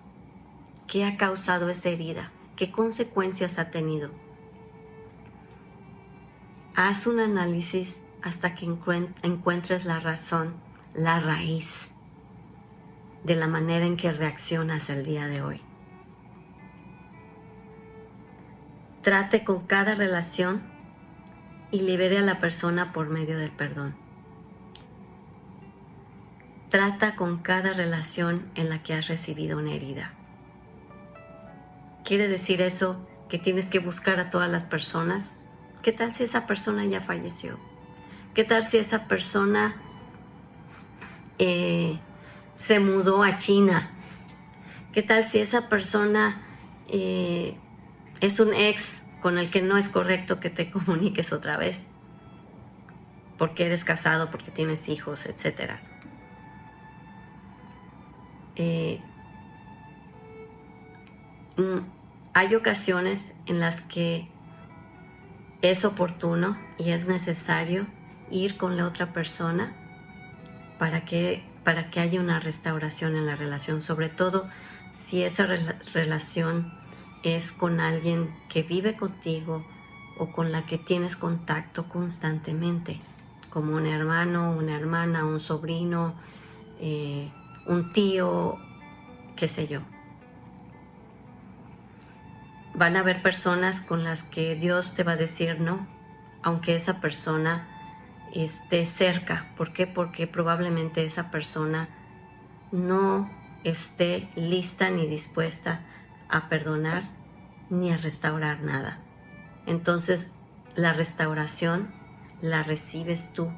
[0.87, 2.31] ¿Qué ha causado esa herida?
[2.55, 4.11] ¿Qué consecuencias ha tenido?
[6.77, 10.55] Haz un análisis hasta que encuentres la razón,
[10.95, 11.93] la raíz
[13.25, 15.61] de la manera en que reaccionas el día de hoy.
[19.03, 20.63] Trate con cada relación
[21.71, 23.97] y libere a la persona por medio del perdón.
[26.69, 30.13] Trata con cada relación en la que has recibido una herida.
[32.05, 35.53] ¿Quiere decir eso que tienes que buscar a todas las personas?
[35.83, 37.59] ¿Qué tal si esa persona ya falleció?
[38.35, 39.77] ¿Qué tal si esa persona
[41.39, 41.99] eh,
[42.55, 43.91] se mudó a China?
[44.95, 46.41] ¿Qué tal si esa persona
[46.89, 47.59] eh,
[48.23, 51.85] es un ex con el que no es correcto que te comuniques otra vez?
[53.37, 55.73] Porque eres casado, porque tienes hijos, etc.
[58.57, 58.99] Eh,
[61.59, 61.81] mm,
[62.33, 64.27] hay ocasiones en las que
[65.61, 67.87] es oportuno y es necesario
[68.33, 69.73] ir con la otra persona
[70.79, 74.49] para que, para que haya una restauración en la relación, sobre todo
[74.97, 76.73] si esa relación
[77.23, 79.65] es con alguien que vive contigo
[80.19, 83.01] o con la que tienes contacto constantemente,
[83.51, 86.15] como un hermano, una hermana, un sobrino,
[86.81, 87.31] eh,
[87.67, 88.59] un tío,
[89.37, 89.81] qué sé yo.
[92.75, 95.87] Van a haber personas con las que Dios te va a decir no,
[96.43, 97.69] aunque esa persona
[98.35, 99.53] esté cerca.
[99.57, 99.87] ¿Por qué?
[99.87, 101.89] Porque probablemente esa persona
[102.71, 103.31] no
[103.65, 105.81] esté lista ni dispuesta
[106.29, 107.05] a perdonar
[107.71, 108.99] ni a restaurar nada.
[109.67, 110.31] Entonces
[110.75, 111.91] la restauración
[112.41, 113.53] la recibes tú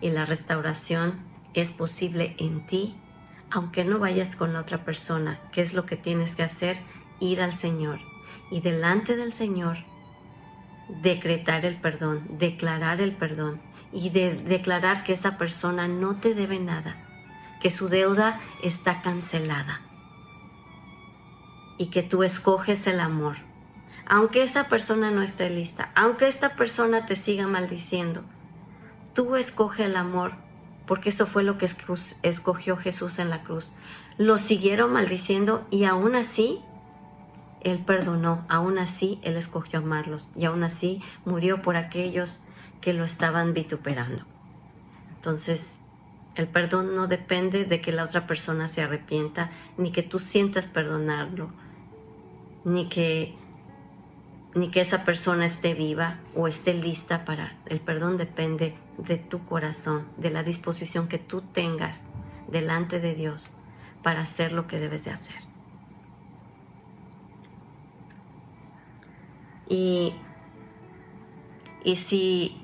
[0.00, 1.20] y la restauración
[1.54, 2.96] es posible en ti
[3.50, 5.38] aunque no vayas con la otra persona.
[5.52, 6.78] ¿Qué es lo que tienes que hacer?
[7.20, 8.00] Ir al Señor
[8.50, 9.78] y delante del Señor
[11.02, 13.60] decretar el perdón, declarar el perdón
[13.92, 16.96] y de declarar que esa persona no te debe nada,
[17.60, 19.80] que su deuda está cancelada
[21.78, 23.36] y que tú escoges el amor.
[24.06, 28.22] Aunque esa persona no esté lista, aunque esta persona te siga maldiciendo,
[29.14, 30.32] tú escoge el amor
[30.86, 31.68] porque eso fue lo que
[32.22, 33.72] escogió Jesús en la cruz.
[34.18, 36.60] Lo siguieron maldiciendo y aún así
[37.64, 42.44] él perdonó, aún así Él escogió amarlos y aún así murió por aquellos
[42.80, 44.22] que lo estaban vituperando.
[45.16, 45.78] Entonces,
[46.34, 50.66] el perdón no depende de que la otra persona se arrepienta, ni que tú sientas
[50.66, 51.48] perdonarlo,
[52.64, 53.34] ni que,
[54.54, 57.56] ni que esa persona esté viva o esté lista para...
[57.64, 61.98] El perdón depende de tu corazón, de la disposición que tú tengas
[62.48, 63.50] delante de Dios
[64.02, 65.43] para hacer lo que debes de hacer.
[69.68, 70.12] Y,
[71.84, 72.60] y si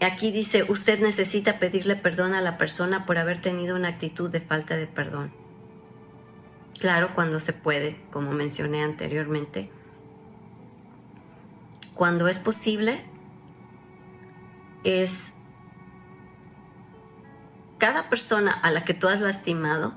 [0.00, 4.40] aquí dice, usted necesita pedirle perdón a la persona por haber tenido una actitud de
[4.40, 5.32] falta de perdón.
[6.78, 9.70] Claro, cuando se puede, como mencioné anteriormente.
[11.94, 13.00] Cuando es posible,
[14.82, 15.32] es
[17.78, 19.94] cada persona a la que tú has lastimado,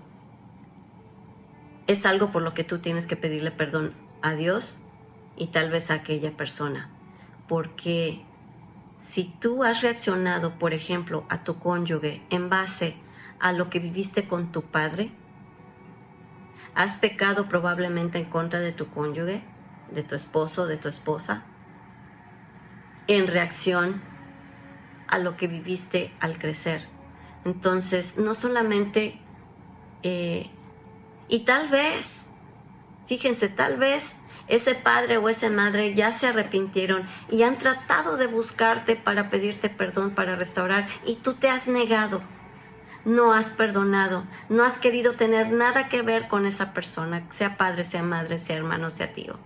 [1.88, 4.82] es algo por lo que tú tienes que pedirle perdón a Dios
[5.38, 6.90] y tal vez a aquella persona.
[7.48, 8.26] Porque
[9.00, 12.96] si tú has reaccionado, por ejemplo, a tu cónyuge en base
[13.40, 15.12] a lo que viviste con tu padre,
[16.76, 19.44] has pecado probablemente en contra de tu cónyuge,
[19.92, 21.44] de tu esposo, de tu esposa,
[23.08, 24.02] en reacción
[25.08, 26.86] a lo que viviste al crecer.
[27.46, 29.20] Entonces, no solamente,
[30.04, 30.50] eh,
[31.30, 32.30] y tal vez,
[33.08, 38.28] fíjense, tal vez ese padre o esa madre ya se arrepintieron y han tratado de
[38.28, 42.22] buscarte para pedirte perdón, para restaurar, y tú te has negado.
[43.06, 47.84] No has perdonado, no has querido tener nada que ver con esa persona, sea padre,
[47.84, 49.38] sea madre, sea hermano, sea tío.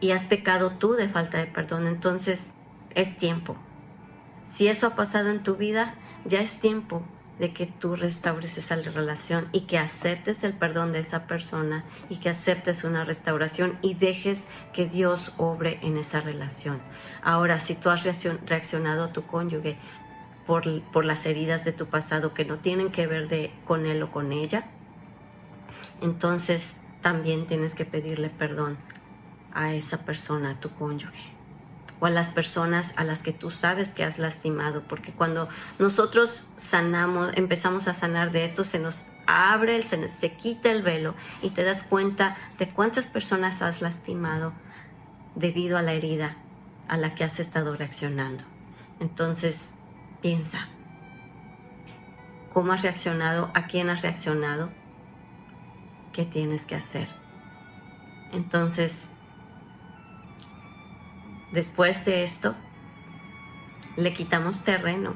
[0.00, 2.54] Y has pecado tú de falta de perdón, entonces
[2.94, 3.56] es tiempo.
[4.54, 5.94] Si eso ha pasado en tu vida,
[6.24, 7.02] ya es tiempo
[7.40, 12.16] de que tú restaures esa relación y que aceptes el perdón de esa persona y
[12.16, 16.82] que aceptes una restauración y dejes que Dios obre en esa relación.
[17.22, 19.78] Ahora, si tú has reaccionado a tu cónyuge
[20.46, 24.10] por, por las heridas de tu pasado que no tienen que ver con él o
[24.10, 24.66] con ella,
[26.02, 28.76] entonces también tienes que pedirle perdón
[29.54, 31.39] a esa persona, a tu cónyuge
[32.00, 35.48] o a las personas a las que tú sabes que has lastimado, porque cuando
[35.78, 41.14] nosotros sanamos, empezamos a sanar de esto, se nos abre, se, se quita el velo
[41.42, 44.52] y te das cuenta de cuántas personas has lastimado
[45.34, 46.36] debido a la herida
[46.88, 48.42] a la que has estado reaccionando.
[48.98, 49.78] Entonces,
[50.20, 50.68] piensa,
[52.52, 53.50] ¿cómo has reaccionado?
[53.54, 54.70] ¿A quién has reaccionado?
[56.12, 57.08] ¿Qué tienes que hacer?
[58.32, 59.12] Entonces,
[61.52, 62.54] Después de esto,
[63.96, 65.14] le quitamos terreno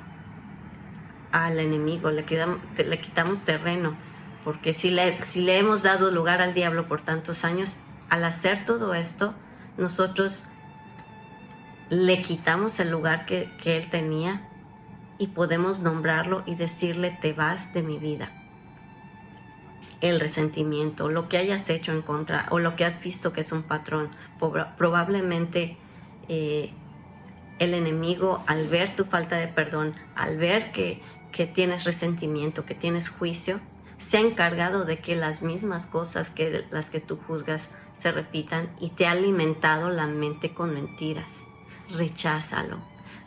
[1.31, 3.97] al enemigo, le, quitamos terreno,
[4.45, 7.77] porque si le, si le hemos dado lugar al diablo por tantos años,
[8.09, 9.35] al hacer todo esto,
[9.77, 10.45] nosotros
[11.91, 14.49] le quitamos el lugar que, que él tenía
[15.19, 18.31] y podemos nombrarlo y decirle, te vas de mi vida.
[20.01, 23.53] El resentimiento, lo que hayas hecho en contra o lo que has visto que es
[23.53, 24.11] un patrón,
[24.77, 25.79] probablemente
[26.29, 26.71] eh,
[27.59, 31.01] el enemigo al ver tu falta de perdón, al ver que,
[31.33, 33.61] que tienes resentimiento, que tienes juicio,
[33.99, 37.63] se ha encargado de que las mismas cosas que las que tú juzgas
[37.97, 41.31] se repitan y te ha alimentado la mente con mentiras.
[41.91, 42.79] Recházalo.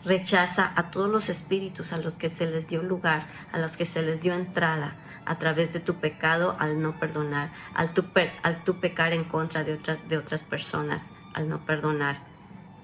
[0.03, 3.85] Rechaza a todos los espíritus a los que se les dio lugar, a los que
[3.85, 4.95] se les dio entrada
[5.25, 8.05] a través de tu pecado al no perdonar, al tu,
[8.43, 12.36] al tu pecar en contra de, de otras personas, al no perdonar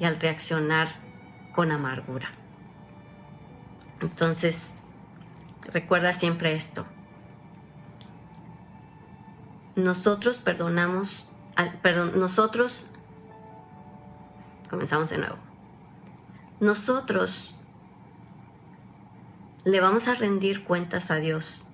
[0.05, 0.89] al reaccionar
[1.53, 2.29] con amargura.
[4.01, 4.73] Entonces,
[5.71, 6.85] recuerda siempre esto.
[9.75, 11.27] Nosotros perdonamos,
[11.81, 12.91] perdón, nosotros,
[14.69, 15.37] comenzamos de nuevo.
[16.59, 17.55] Nosotros
[19.65, 21.67] le vamos a rendir cuentas a Dios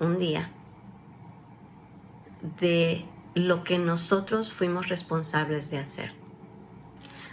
[0.00, 0.50] un día
[2.60, 6.25] de lo que nosotros fuimos responsables de hacer.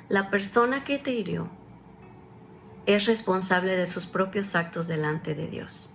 [0.09, 1.49] La persona que te hirió
[2.85, 5.93] es responsable de sus propios actos delante de Dios.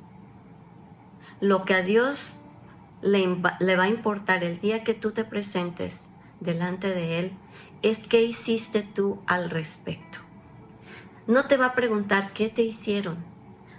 [1.41, 2.41] Lo que a Dios
[3.03, 6.07] le, va a importar el día que tú te presentes
[6.41, 7.33] delante de Él
[7.83, 10.19] es qué hiciste tú al respecto.
[11.27, 13.19] No te va a preguntar qué te hicieron.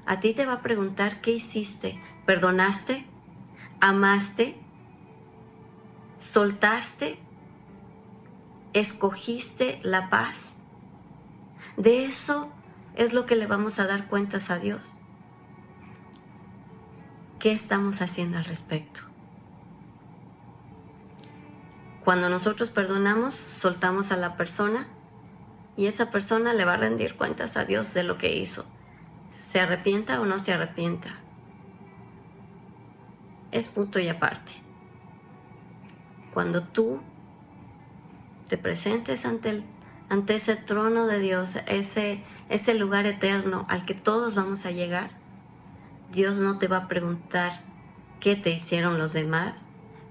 [0.06, 2.00] A ti te va a preguntar qué hiciste.
[2.26, 3.06] ¿Perdonaste?
[3.82, 4.56] ¿Amaste?
[6.20, 7.20] ¿Soltaste?
[8.74, 10.56] Escogiste la paz.
[11.78, 12.50] De eso
[12.96, 14.92] es lo que le vamos a dar cuentas a Dios.
[17.40, 19.02] ¿Qué estamos haciendo al respecto?
[22.04, 24.88] Cuando nosotros perdonamos, soltamos a la persona
[25.78, 28.66] y esa persona le va a rendir cuentas a Dios de lo que hizo.
[29.32, 31.20] Se arrepienta o no se arrepienta.
[33.52, 34.52] Es punto y aparte.
[36.34, 37.02] Cuando tú
[38.50, 39.64] te presentes ante, el,
[40.10, 45.12] ante ese trono de Dios, ese, ese lugar eterno al que todos vamos a llegar,
[46.12, 47.62] Dios no te va a preguntar
[48.20, 49.54] qué te hicieron los demás,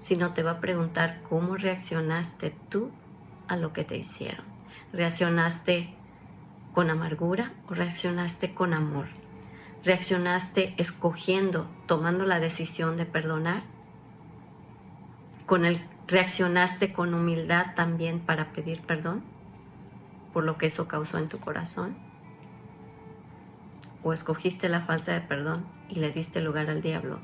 [0.01, 2.91] sino te va a preguntar cómo reaccionaste tú
[3.49, 4.45] a lo que te hicieron.
[4.93, 5.93] ¿Reaccionaste
[6.73, 9.07] con amargura o reaccionaste con amor?
[9.83, 13.63] ¿Reaccionaste escogiendo, tomando la decisión de perdonar?
[15.45, 19.23] ¿Con el ¿Reaccionaste con humildad también para pedir perdón
[20.33, 21.95] por lo que eso causó en tu corazón?
[24.01, 27.19] ¿O escogiste la falta de perdón y le diste lugar al diablo?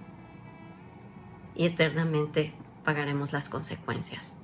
[1.55, 2.53] Y eternamente
[2.83, 4.37] pagaremos las consecuencias.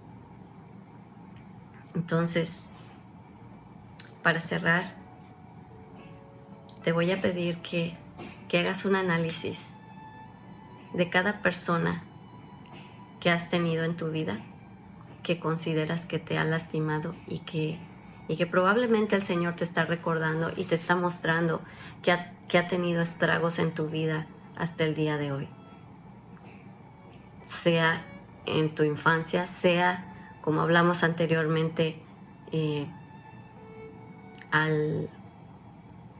[1.94, 2.68] Entonces,
[4.24, 4.96] para cerrar,
[6.84, 7.96] te voy a pedir que,
[8.50, 9.60] que hagas un análisis
[10.96, 12.06] de cada persona
[13.22, 14.42] que has tenido en tu vida
[15.24, 17.78] que consideras que te ha lastimado y que,
[18.28, 21.62] y que probablemente el Señor te está recordando y te está mostrando
[22.02, 24.28] que ha, que ha tenido estragos en tu vida
[24.58, 25.48] hasta el día de hoy.
[27.48, 28.04] Sea
[28.46, 30.06] en tu infancia, sea,
[30.42, 32.02] como hablamos anteriormente,
[32.52, 32.88] eh,
[34.50, 35.10] al,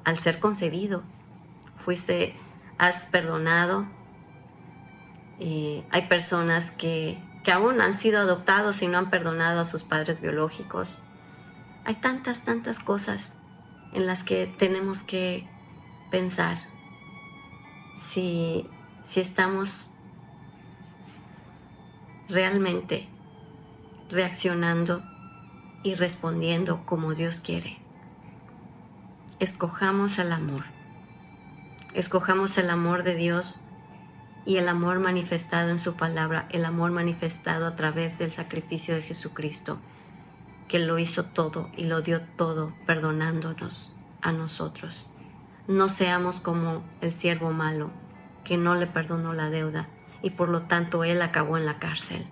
[0.04, 1.02] al ser concebido,
[1.78, 2.36] fuiste,
[2.78, 3.88] has perdonado,
[5.90, 10.22] hay personas que, que aún han sido adoptados y no han perdonado a sus padres
[10.22, 10.98] biológicos.
[11.84, 13.34] Hay tantas, tantas cosas
[13.94, 15.48] en las que tenemos que
[16.12, 16.58] pensar
[17.98, 18.68] si,
[19.06, 19.92] si estamos
[22.30, 23.08] realmente
[24.12, 25.02] reaccionando
[25.84, 27.80] y respondiendo como Dios quiere.
[29.40, 30.66] Escojamos el amor.
[31.96, 33.64] Escojamos el amor de Dios
[34.46, 39.02] y el amor manifestado en su palabra, el amor manifestado a través del sacrificio de
[39.02, 39.78] Jesucristo,
[40.68, 45.10] que lo hizo todo y lo dio todo perdonándonos a nosotros.
[45.68, 47.92] No seamos como el siervo malo,
[48.44, 49.86] que no le perdonó la deuda
[50.24, 52.26] y por lo tanto él acabó en la cárcel,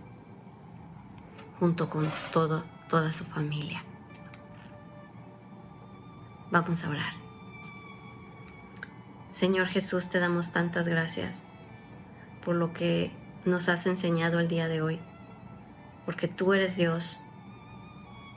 [1.60, 3.84] junto con todo, toda su familia.
[6.52, 7.14] Vamos a orar.
[9.32, 11.44] Señor Jesús, te damos tantas gracias
[12.44, 13.12] por lo que
[13.46, 15.00] nos has enseñado el día de hoy,
[16.06, 17.22] porque tú eres Dios,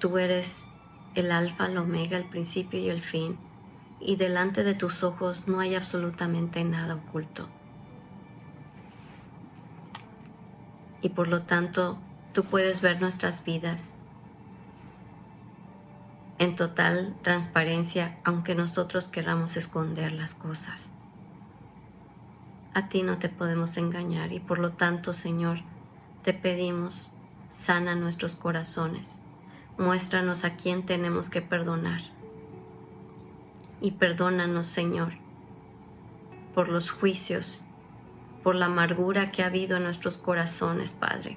[0.01, 0.69] tú eres
[1.15, 3.39] el alfa, el omega, el principio y el fin,
[4.01, 7.49] y delante de tus ojos no hay absolutamente nada oculto.
[11.03, 11.99] Y por lo tanto,
[12.33, 13.95] tú puedes ver nuestras vidas
[16.39, 20.93] en total transparencia, aunque nosotros queramos esconder las cosas.
[22.75, 25.59] A ti no te podemos engañar y por lo tanto, Señor,
[26.23, 27.13] te pedimos,
[27.51, 29.19] sana nuestros corazones,
[29.77, 32.01] muéstranos a quién tenemos que perdonar.
[33.83, 35.13] Y perdónanos, Señor,
[36.55, 37.65] por los juicios,
[38.43, 41.37] por la amargura que ha habido en nuestros corazones, Padre.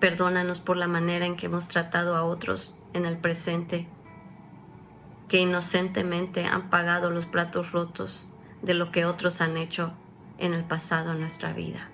[0.00, 3.86] Perdónanos por la manera en que hemos tratado a otros en el presente
[5.32, 8.28] que inocentemente han pagado los platos rotos
[8.60, 9.94] de lo que otros han hecho
[10.36, 11.88] en el pasado en nuestra vida.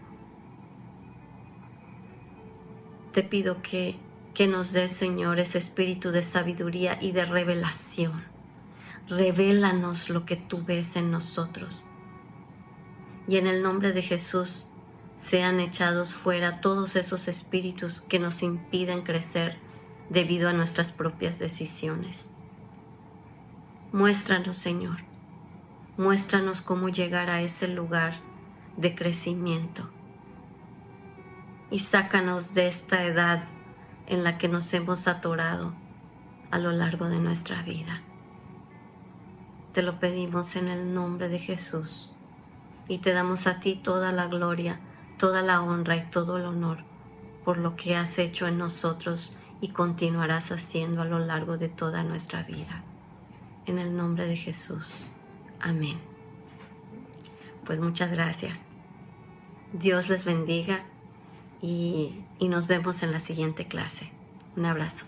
[3.13, 3.97] Te pido que,
[4.35, 8.25] que nos des, Señor, ese espíritu de sabiduría y de revelación.
[9.09, 11.85] Revélanos lo que tú ves en nosotros.
[13.29, 14.67] Y en el nombre de Jesús
[15.15, 19.59] sean echados fuera todos esos espíritus que nos impiden crecer
[20.11, 22.33] debido a nuestras propias decisiones.
[23.93, 24.99] Muéstranos, Señor,
[25.97, 28.17] muéstranos cómo llegar a ese lugar
[28.77, 29.89] de crecimiento.
[31.71, 33.45] Y sácanos de esta edad
[34.07, 35.73] en la que nos hemos atorado
[36.51, 38.03] a lo largo de nuestra vida.
[39.73, 42.13] Te lo pedimos en el nombre de Jesús.
[42.89, 44.81] Y te damos a ti toda la gloria,
[45.17, 46.85] toda la honra y todo el honor
[47.43, 52.03] por lo que has hecho en nosotros y continuarás haciendo a lo largo de toda
[52.03, 52.85] nuestra vida
[53.69, 54.89] en el nombre de Jesús.
[55.61, 55.99] Amén.
[57.65, 58.59] Pues muchas gracias.
[59.73, 60.85] Dios les bendiga
[61.61, 64.11] y, y nos vemos en la siguiente clase.
[64.57, 65.05] Un abrazo.